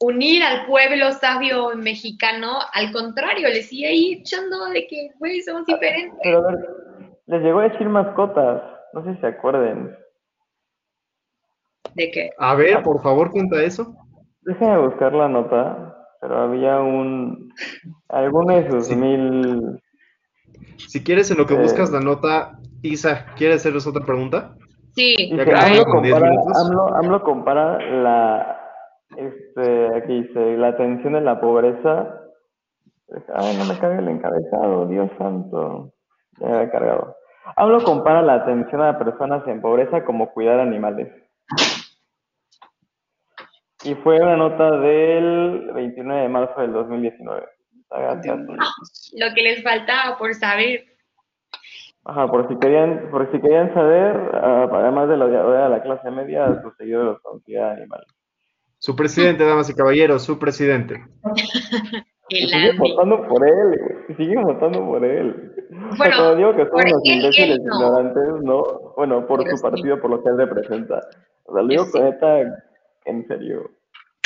[0.00, 5.66] unir al pueblo sabio mexicano, al contrario, le sigue ahí echando de que, güey, somos
[5.66, 6.18] diferentes.
[6.22, 6.58] Pero a ver,
[7.26, 8.62] les llegó a decir mascotas,
[8.94, 9.94] no sé si se acuerden.
[11.94, 12.30] ¿De qué?
[12.38, 13.94] A ver, por favor, cuenta eso.
[14.42, 17.52] Déjenme buscar la nota, pero había un...
[18.08, 19.80] alguno de sus mil...
[20.76, 24.54] Si quieres, en lo que eh, buscas la nota, Isa, ¿quieres hacerles otra pregunta?
[24.94, 25.30] Sí.
[25.32, 26.32] AMLO, compara,
[26.96, 28.59] AMLO compara la,
[29.16, 32.16] este, aquí dice, la atención en la pobreza.
[33.34, 35.92] Ay, no me cargue el encabezado, Dios santo.
[36.38, 37.16] Ya me he cargado.
[37.56, 41.08] Hablo compara la atención a personas en pobreza como cuidar animales.
[43.82, 47.46] Y fue una nota del 29 de marzo del 2019.
[47.90, 50.84] Lo que les faltaba por saber.
[52.04, 56.10] Ajá, por si querían, por si querían saber, ah, además de la de la clase
[56.10, 58.06] media, sus seguidores cuidar animales.
[58.80, 61.04] Su presidente, damas y caballeros, su presidente.
[62.30, 65.52] Sigue votando por él, sigue votando por él.
[65.98, 68.62] Bueno, Cuando digo que son los imbéciles ignorantes, no.
[68.96, 71.00] Bueno, por su partido, por lo que él representa.
[71.46, 72.04] O sea, lo digo con
[73.06, 73.72] en serio.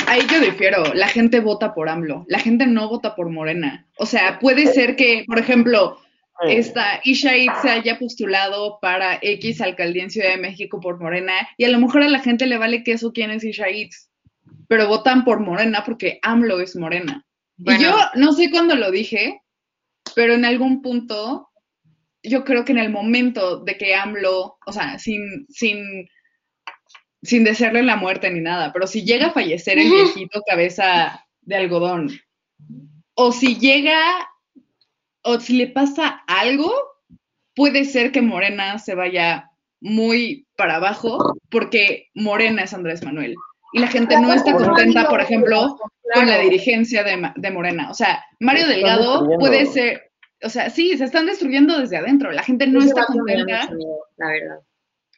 [0.07, 3.87] Ahí yo difiero, la gente vota por AMLO, la gente no vota por Morena.
[3.97, 5.97] O sea, puede ser que, por ejemplo,
[6.47, 11.33] esta Isha Id se haya postulado para X alcaldía en Ciudad de México por Morena
[11.57, 13.71] y a lo mejor a la gente le vale queso quién es Isha
[14.67, 17.25] pero votan por Morena porque AMLO es Morena.
[17.57, 17.79] Bueno.
[17.79, 19.41] Y yo no sé cuándo lo dije,
[20.15, 21.49] pero en algún punto,
[22.23, 26.07] yo creo que en el momento de que AMLO, o sea, sin, sin,
[27.21, 31.55] sin desearle la muerte ni nada, pero si llega a fallecer el viejito cabeza de
[31.55, 32.11] algodón,
[33.15, 33.99] o si llega,
[35.23, 36.71] o si le pasa algo,
[37.55, 39.49] puede ser que Morena se vaya
[39.79, 43.35] muy para abajo, porque Morena es Andrés Manuel.
[43.75, 45.77] Y la gente no está contenta, por ejemplo,
[46.13, 47.91] con la dirigencia de, de Morena.
[47.91, 50.11] O sea, Mario Delgado puede ser,
[50.41, 52.31] o sea, sí, se están destruyendo desde adentro.
[52.31, 53.69] La gente no está contenta.
[54.15, 54.59] la verdad.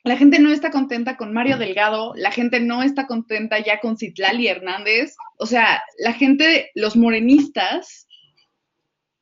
[0.05, 3.95] La gente no está contenta con Mario Delgado, la gente no está contenta ya con
[3.95, 5.15] Citlali Hernández.
[5.37, 8.07] O sea, la gente, los morenistas,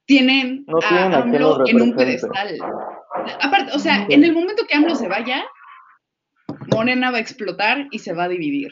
[0.06, 2.58] tienen No a tienen a quien AMLO en un pedestal.
[3.42, 5.44] Aparte, o sea, en el momento que AMLO se vaya,
[6.74, 8.72] Morena va a explotar y se va a dividir.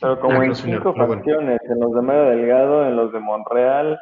[0.00, 1.14] Pero como Ah, en no, señor, cinco bueno.
[1.14, 3.98] facciones, en los de Mario Delgado, en los de Monreal,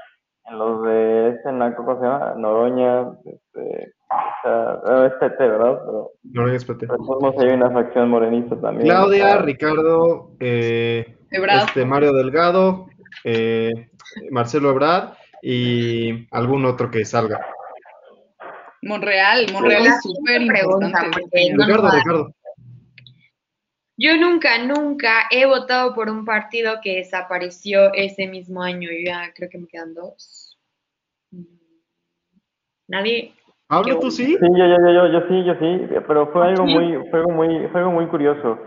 [0.50, 2.34] en los de este naco, ¿cómo se llama?
[2.36, 5.78] Noroña, este, o sea, es PT, ¿verdad?
[5.84, 6.86] Pero, No lo exploté.
[6.86, 8.88] pero de todos modos hay una facción morenista también.
[8.88, 12.86] Claudia, Ricardo, eh, este, Mario Delgado,
[13.24, 13.90] eh,
[14.30, 15.10] Marcelo Ebrard
[15.42, 17.40] y algún otro que salga.
[18.82, 21.20] Monreal, Monreal es súper importante.
[21.32, 22.30] Ricardo, Ricardo.
[24.02, 28.88] Yo nunca, nunca he votado por un partido que desapareció ese mismo año.
[28.90, 30.58] Yo ya creo que me quedan dos.
[31.30, 31.44] Mm,
[32.88, 33.34] Nadie.
[33.66, 34.24] Pablo, Yo- ¿tú sí?
[34.24, 37.30] Sí, yo, yo, yo, yo, yo sí, yo sí, pero fue algo muy, fue algo
[37.32, 38.58] muy, fue algo muy curioso.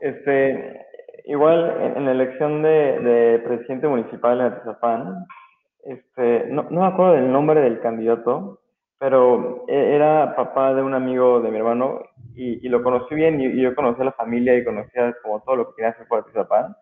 [0.00, 0.86] Este,
[1.26, 5.26] igual en, en la elección de, de presidente municipal en Atizapán,
[5.84, 8.62] este, no, no me acuerdo del nombre del candidato,
[8.98, 12.00] pero e- era papá de un amigo de mi hermano
[12.34, 15.40] y, y lo conocí bien y, y yo conocí a la familia y conocía como
[15.42, 16.76] todo lo que quería hacer por Atizapán.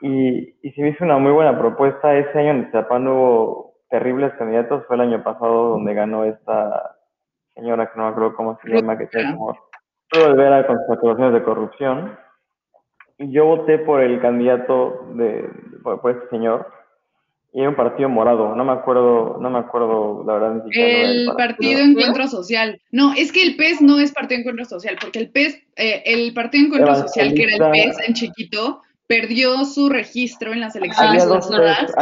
[0.00, 2.16] Y, y se me hizo una muy buena propuesta.
[2.16, 6.96] Ese año en Atizapán hubo terribles candidatos, fue el año pasado donde ganó esta
[7.54, 9.56] señora que no me acuerdo cómo se llama, que tiene como
[10.10, 12.18] todo el vera con sus acusaciones de corrupción.
[13.18, 15.48] Y yo voté por el candidato de,
[15.82, 16.66] por, por este señor.
[17.54, 21.30] Y un partido morado, no me acuerdo, no me acuerdo la verdad ni siquiera el
[21.36, 22.80] Partido Encuentro Social.
[22.90, 26.32] No, es que el PES no es Partido Encuentro Social, porque el PES, eh, el
[26.32, 27.72] Partido Encuentro Social, que era el.
[27.72, 31.92] PES en chiquito, perdió su registro en las elecciones pasadas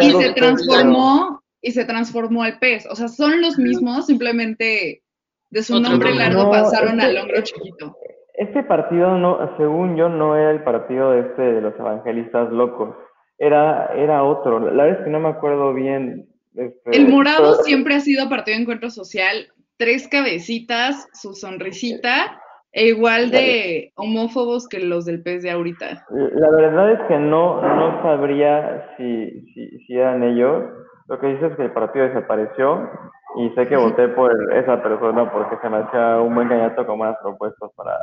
[0.00, 2.88] y se PES, transformó y se transformó al PES.
[2.90, 5.02] O sea, son los mismos, simplemente
[5.50, 7.96] de su Otro nombre largo No, pasaron al hombro chiquito.
[8.34, 12.96] Este partido, no, según yo, no era el partido este de los evangelistas locos.
[13.38, 14.58] Era, era otro.
[14.58, 16.26] La verdad es que no me acuerdo bien.
[16.56, 22.40] este, El morado pero- siempre ha sido Partido Encuentro Social, tres cabecitas, su sonrisita,
[22.72, 26.04] e igual de homófobos que los del PES de ahorita.
[26.10, 30.64] La verdad es que no, no sabría si, si, si eran ellos.
[31.06, 32.90] Lo que dice es que el partido desapareció
[33.38, 36.98] y sé que voté por esa persona porque se me hacía un buen candidato con
[36.98, 37.96] buenas propuestas para...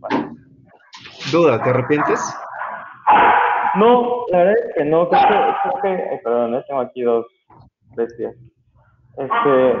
[0.00, 0.30] para-
[1.32, 2.20] Duda, ¿te arrepientes?
[3.74, 5.08] No, la verdad es que no.
[5.08, 5.54] Creo que...
[5.62, 7.26] Creo que ay, perdón, eh, tengo aquí dos
[7.96, 8.34] bestias.
[9.16, 9.76] Este...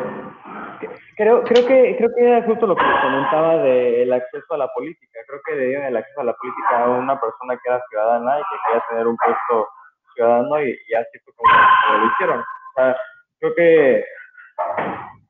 [1.16, 5.20] Creo, creo que creo que era justo lo que comentaba del acceso a la política.
[5.26, 8.42] Creo que dieron el acceso a la política a una persona que era ciudadana y
[8.42, 9.68] que quería tener un puesto
[10.14, 12.40] ciudadano y, así fue como, lo hicieron.
[12.40, 12.96] O sea,
[13.40, 14.04] creo que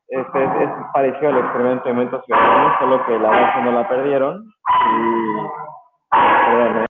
[0.09, 4.44] este, es, parecido al experimento de Movimiento Ciudadano, solo que la base no la perdieron
[4.44, 5.36] y
[6.11, 6.86] perdón, eh.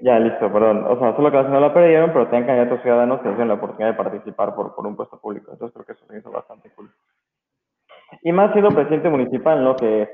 [0.00, 0.84] Ya, listo, perdón.
[0.88, 3.92] O sea, solo que no la perdieron, pero tenían candidatos ciudadanos que tienen la oportunidad
[3.92, 5.52] de participar por, por un puesto público.
[5.52, 6.90] Entonces creo que eso se hizo bastante cool.
[8.22, 9.76] Y más siendo presidente municipal, ¿no?
[9.76, 10.08] Que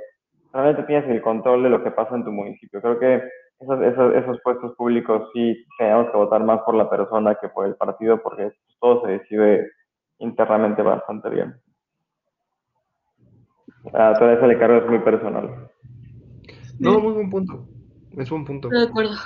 [0.53, 2.83] realmente tienes el control de lo que pasa en tu municipio.
[2.83, 3.23] Creo que
[3.61, 7.67] esos, esos, esos puestos públicos sí tenemos que votar más por la persona que por
[7.67, 9.71] el partido, porque todo se decide
[10.19, 11.55] internamente bastante bien.
[13.95, 15.71] A toda esa de cargo es muy personal.
[16.79, 17.65] No, muy buen punto.
[18.19, 18.69] Es buen punto.
[18.69, 19.17] Estoy de acuerdo.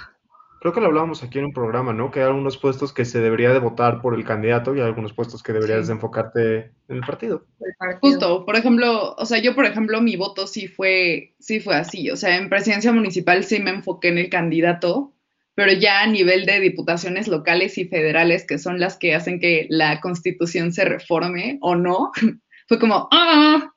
[0.60, 2.12] Creo que lo hablábamos aquí en un programa, ¿no?
[2.12, 5.12] Que hay algunos puestos que se debería de votar por el candidato y hay algunos
[5.12, 5.86] puestos que deberías Sí.
[5.88, 6.56] de enfocarte
[6.88, 7.44] en el partido.
[7.60, 7.98] el partido.
[8.00, 12.10] Justo, por ejemplo, o sea, yo por ejemplo mi voto sí fue, sí fue así,
[12.10, 15.12] o sea, en presidencia municipal sí me enfoqué en el candidato,
[15.56, 19.66] pero ya a nivel de diputaciones locales y federales, que son las que hacen que
[19.68, 22.12] la constitución se reforme o no,
[22.68, 23.72] fue como, ah,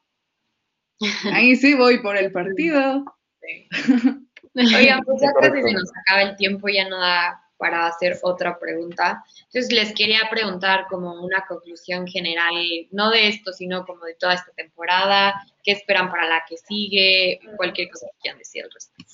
[1.34, 3.06] ahí sí voy por el partido.
[4.56, 8.60] Oigan, pues ya casi se nos acaba el tiempo, ya no da para hacer otra
[8.60, 9.24] pregunta.
[9.46, 12.54] Entonces les quería preguntar como una conclusión general,
[12.92, 15.34] no de esto, sino como de toda esta temporada,
[15.64, 19.14] qué esperan para la que sigue, cualquier cosa que quieran decir al respecto.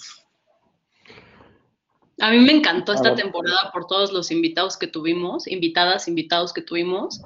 [2.19, 6.61] A mí me encantó esta temporada por todos los invitados que tuvimos, invitadas, invitados que
[6.61, 7.21] tuvimos.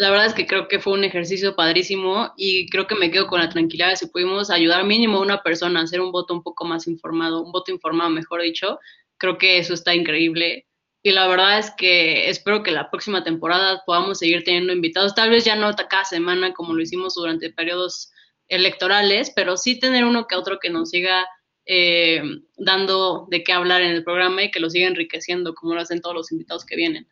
[0.00, 3.26] La verdad es que creo que fue un ejercicio padrísimo y creo que me quedo
[3.26, 6.32] con la tranquilidad de si pudimos ayudar mínimo a una persona a hacer un voto
[6.32, 8.78] un poco más informado, un voto informado, mejor dicho.
[9.18, 10.66] Creo que eso está increíble.
[11.02, 15.28] Y la verdad es que espero que la próxima temporada podamos seguir teniendo invitados, tal
[15.28, 18.10] vez ya no cada semana como lo hicimos durante periodos
[18.48, 21.28] electorales, pero sí tener uno que otro que nos siga
[21.66, 22.22] eh,
[22.56, 26.00] dando de qué hablar en el programa y que lo siga enriqueciendo, como lo hacen
[26.00, 27.06] todos los invitados que vienen.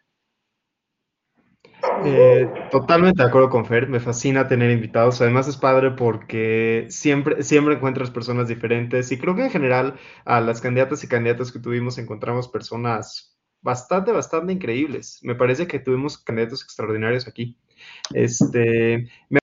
[2.05, 7.43] Eh, totalmente de acuerdo con Fer, me fascina tener invitados, además es padre porque siempre,
[7.43, 11.59] siempre encuentras personas diferentes y creo que en general a las candidatas y candidatos que
[11.59, 15.21] tuvimos encontramos personas bastante, bastante increíbles.
[15.23, 17.57] Me parece que tuvimos candidatos extraordinarios aquí.
[18.13, 19.39] Este, me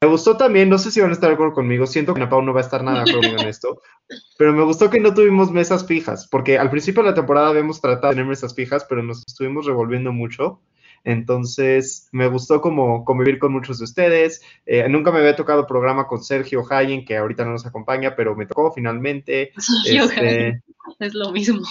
[0.00, 2.40] me gustó también, no sé si van a estar de acuerdo conmigo, siento que Napau
[2.40, 3.80] no va a estar nada de acuerdo en esto,
[4.38, 7.80] pero me gustó que no tuvimos mesas fijas, porque al principio de la temporada habíamos
[7.80, 10.60] tratado de tener mesas fijas, pero nos estuvimos revolviendo mucho.
[11.08, 14.42] Entonces, me gustó como convivir con muchos de ustedes.
[14.66, 18.36] Eh, nunca me había tocado programa con Sergio Hayen, que ahorita no nos acompaña, pero
[18.36, 19.52] me tocó finalmente.
[19.56, 20.62] Sergio este,
[20.98, 21.62] es lo mismo.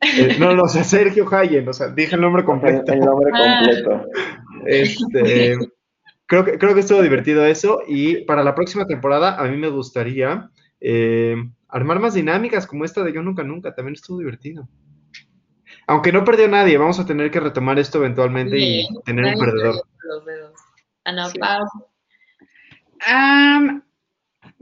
[0.00, 2.92] Eh, no, no, o sea, Sergio Hayen, o sea, dije el nombre completo.
[2.92, 4.06] El nombre completo.
[4.64, 5.58] Este,
[6.26, 9.70] creo que, creo que estuvo divertido eso y para la próxima temporada a mí me
[9.70, 11.34] gustaría eh,
[11.66, 14.68] armar más dinámicas como esta de Yo Nunca Nunca, también estuvo divertido.
[15.86, 19.82] Aunque no perdió nadie, vamos a tener que retomar esto eventualmente y tener un perdedor.
[21.04, 21.30] Ana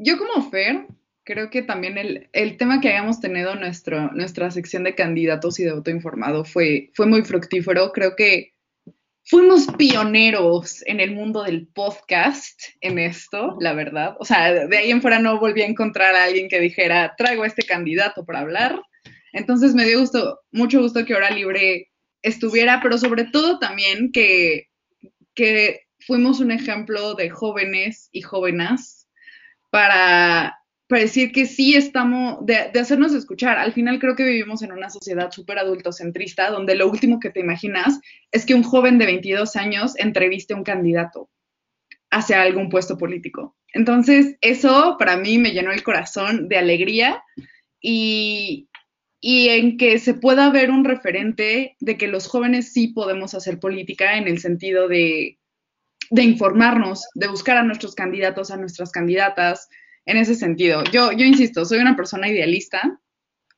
[0.02, 0.86] yo como Fer,
[1.24, 5.64] creo que también el, el, tema que hayamos tenido nuestro, nuestra sección de candidatos y
[5.64, 7.92] de voto informado fue, fue muy fructífero.
[7.92, 8.54] Creo que
[9.24, 14.16] fuimos pioneros en el mundo del podcast en esto, la verdad.
[14.18, 17.42] O sea, de ahí en fuera no volví a encontrar a alguien que dijera, traigo
[17.42, 18.80] a este candidato para hablar.
[19.32, 21.88] Entonces me dio gusto, mucho gusto que Hora Libre
[22.22, 24.66] estuviera, pero sobre todo también que,
[26.06, 29.06] fuimos un ejemplo de jóvenes y jóvenes
[29.70, 30.58] para
[30.88, 33.58] decir que sí estamos, de, hacernos escuchar.
[33.58, 37.40] Al final creo que vivimos en una sociedad súper adultocentrista, donde lo último que te
[37.40, 38.00] imaginas
[38.32, 41.30] es que un joven de 22 años entreviste a un candidato
[42.10, 43.56] hacia algún puesto político.
[43.72, 47.22] Entonces, eso para mí me llenó el corazón de alegría
[47.80, 48.69] y,
[49.20, 53.60] y en que se pueda ver un referente de que los jóvenes sí podemos hacer
[53.60, 55.38] política en el sentido de,
[56.10, 59.68] de informarnos, de buscar a nuestros candidatos, a nuestras candidatas,
[60.06, 60.82] en ese sentido.
[60.84, 62.98] Yo, yo insisto, soy una persona idealista,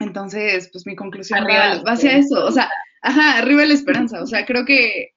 [0.01, 2.69] entonces, pues mi conclusión va, hacia eso, o sea,
[3.03, 5.11] ajá, arriba la esperanza, o sea, creo que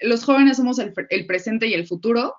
[0.00, 2.34] los jóvenes somos el, presente y el futuro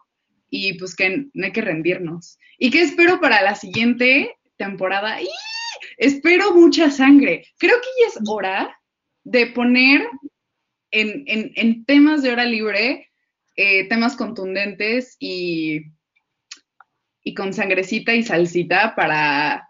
[0.50, 2.38] y pues que no hay que rendirnos.
[2.58, 5.22] ¿Y qué espero para la siguiente temporada?
[5.98, 7.46] Espero mucha sangre.
[7.58, 8.80] Creo que ya es hora
[9.24, 10.08] de poner
[10.92, 13.10] en, temas de hora libre
[13.56, 15.84] eh, temas contundentes y
[17.36, 19.70] con sangrecita y salsita para,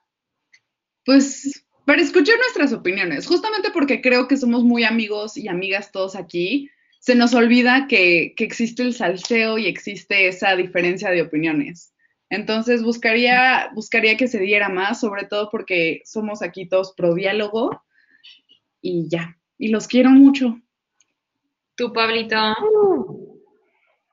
[1.04, 3.26] pues, para escuchar nuestras opiniones.
[3.26, 6.70] Justamente porque creo que somos muy amigos y amigas todos aquí,
[7.00, 11.94] se nos olvida que, existe el salseo y existe esa diferencia de opiniones.
[12.30, 17.82] Entonces buscaría, buscaría que se diera más, sobre todo porque somos aquí todos pro diálogo
[18.82, 19.38] y ya.
[19.58, 20.58] Y los quiero mucho.
[21.76, 22.38] Tú, Pablito.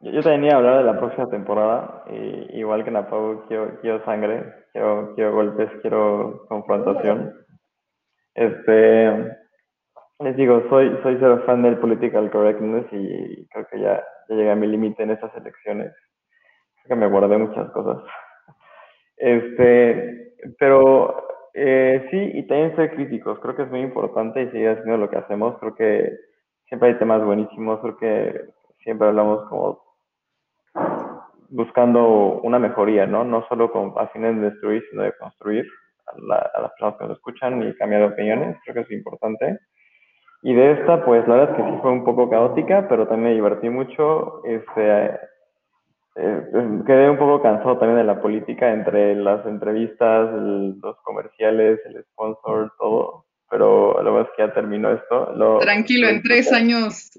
[0.01, 3.09] Yo también iba a hablar de la próxima temporada, y igual que en la
[3.49, 7.33] quiero, quiero sangre, quiero, quiero golpes, quiero confrontación.
[8.35, 9.35] Este,
[10.21, 14.51] les digo, soy, soy cero fan del political correctness y creo que ya, ya llegué
[14.51, 15.93] a mi límite en estas elecciones.
[16.87, 18.03] Que me guardé muchas cosas.
[19.17, 21.25] Este, pero
[21.55, 25.09] eh, sí, y también ser críticos, creo que es muy importante y seguir haciendo lo
[25.09, 25.57] que hacemos.
[25.59, 26.13] Creo que
[26.67, 28.45] siempre hay temas buenísimos, creo que
[28.83, 29.83] siempre hablamos como
[31.51, 33.25] buscando una mejoría, ¿no?
[33.25, 35.67] No solo con a fines de destruir, sino de construir
[36.09, 39.59] a, las personas que nos escuchan y cambiar opiniones, creo que es importante.
[40.43, 43.31] Y de esta, pues la verdad es que sí fue un poco caótica, pero también
[43.31, 44.45] me divertí mucho.
[44.45, 45.19] Este,
[46.17, 46.43] eh,
[46.87, 52.73] quedé un poco cansado también de la política entre las entrevistas, los comerciales, el sponsor,
[52.79, 53.25] todo.
[53.51, 55.35] Pero lo más que ya terminó esto.
[55.61, 57.19] Tranquilo, en tres años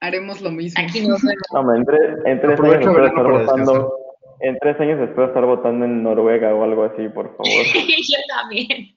[0.00, 0.82] haremos lo mismo.
[0.82, 1.16] Aquí no
[1.62, 3.94] No, en, tres, en tres años después de estar votando,
[4.40, 7.44] en tres años de estar votando en Noruega o algo así, por favor.
[7.46, 8.96] Yo también.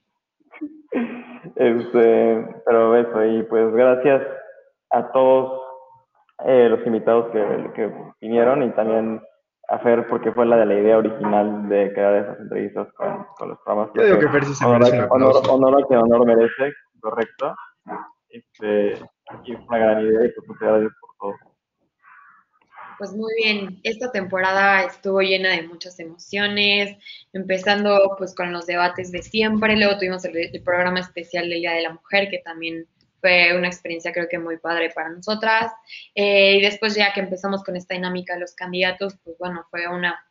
[1.55, 4.21] Este, pero eso, y pues gracias
[4.91, 5.62] a todos
[6.45, 9.21] eh, los invitados que, que vinieron y también
[9.69, 13.49] a Fer porque fue la de la idea original de crear esas entrevistas con, con
[13.49, 13.91] los programas.
[13.95, 17.55] Yo digo que Fer sí se honor, merece honor, honor a que honor merece, correcto.
[18.29, 18.99] Este,
[19.45, 21.53] y es una gran idea y pues muchas gracias por todo.
[22.97, 26.97] Pues muy bien, esta temporada estuvo llena de muchas emociones,
[27.33, 31.73] empezando pues con los debates de siempre, luego tuvimos el, el programa especial del Día
[31.73, 32.87] de la Mujer, que también
[33.23, 35.71] fue una experiencia creo que muy padre para nosotras,
[36.13, 39.87] eh, y después ya que empezamos con esta dinámica de los candidatos, pues bueno, fue
[39.87, 40.21] una,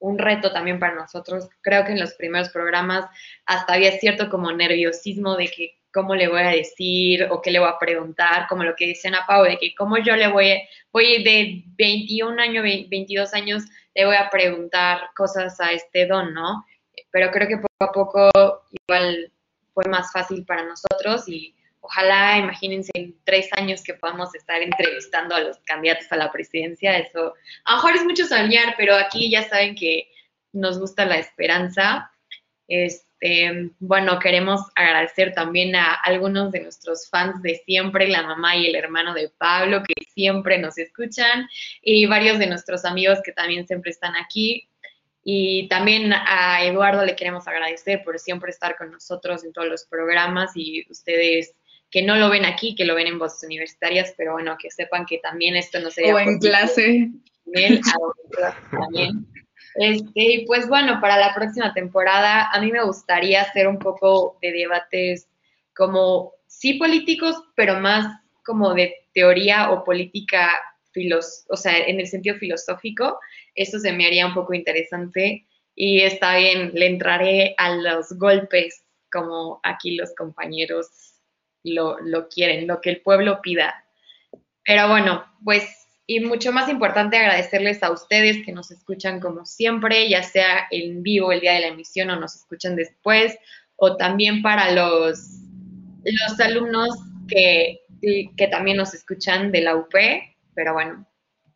[0.00, 3.06] un reto también para nosotros, creo que en los primeros programas
[3.46, 7.58] hasta había cierto como nerviosismo de que cómo le voy a decir o qué le
[7.58, 10.62] voy a preguntar, como lo que dicen a Pau, de que cómo yo le voy,
[10.92, 13.62] voy de 21 años, 22 años,
[13.94, 16.66] le voy a preguntar cosas a este don, ¿no?
[17.10, 18.30] Pero creo que poco a poco
[18.70, 19.32] igual
[19.72, 25.34] fue más fácil para nosotros y ojalá, imagínense, en tres años que podamos estar entrevistando
[25.34, 29.30] a los candidatos a la presidencia, eso a lo mejor es mucho soñar, pero aquí
[29.30, 30.08] ya saben que
[30.52, 32.10] nos gusta la esperanza.
[32.68, 38.66] Este, bueno, queremos agradecer también a algunos de nuestros fans de siempre, la mamá y
[38.66, 41.48] el hermano de Pablo, que siempre nos escuchan,
[41.82, 44.68] y varios de nuestros amigos que también siempre están aquí.
[45.24, 49.84] Y también a Eduardo le queremos agradecer por siempre estar con nosotros en todos los
[49.84, 51.54] programas y ustedes
[51.92, 55.04] que no lo ven aquí, que lo ven en voces universitarias, pero bueno, que sepan
[55.04, 57.10] que también esto no sería O en clase.
[57.52, 57.80] él,
[58.70, 59.26] también.
[59.74, 64.38] Este, y pues bueno, para la próxima temporada a mí me gustaría hacer un poco
[64.40, 65.28] de debates
[65.76, 68.06] como sí políticos, pero más
[68.42, 70.50] como de teoría o política,
[70.92, 73.18] filos o sea, en el sentido filosófico.
[73.54, 78.82] Eso se me haría un poco interesante y está bien, le entraré a los golpes
[79.10, 80.88] como aquí los compañeros
[81.64, 83.84] lo, lo quieren, lo que el pueblo pida.
[84.64, 90.08] Pero bueno, pues y mucho más importante agradecerles a ustedes que nos escuchan como siempre,
[90.08, 93.36] ya sea en vivo el día de la emisión o nos escuchan después,
[93.76, 95.18] o también para los,
[96.04, 96.90] los alumnos
[97.28, 97.80] que,
[98.36, 99.94] que también nos escuchan de la UP,
[100.54, 101.06] pero bueno,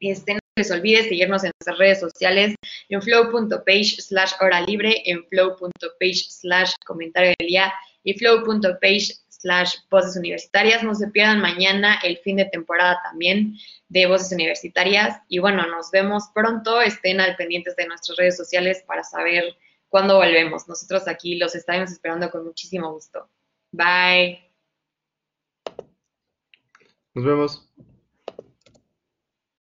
[0.00, 2.54] este, no les olvide seguirnos en nuestras redes sociales
[2.88, 9.14] en flow.page slash hora libre, en flow.page slash comentario del día y flow.page
[9.46, 10.82] slash voces universitarias.
[10.82, 13.56] No se pierdan mañana el fin de temporada también
[13.88, 15.20] de voces universitarias.
[15.28, 16.80] Y bueno, nos vemos pronto.
[16.80, 19.56] Estén al pendientes de nuestras redes sociales para saber
[19.88, 20.68] cuándo volvemos.
[20.68, 23.28] Nosotros aquí los estaremos esperando con muchísimo gusto.
[23.70, 24.50] Bye.
[27.14, 27.65] Nos vemos.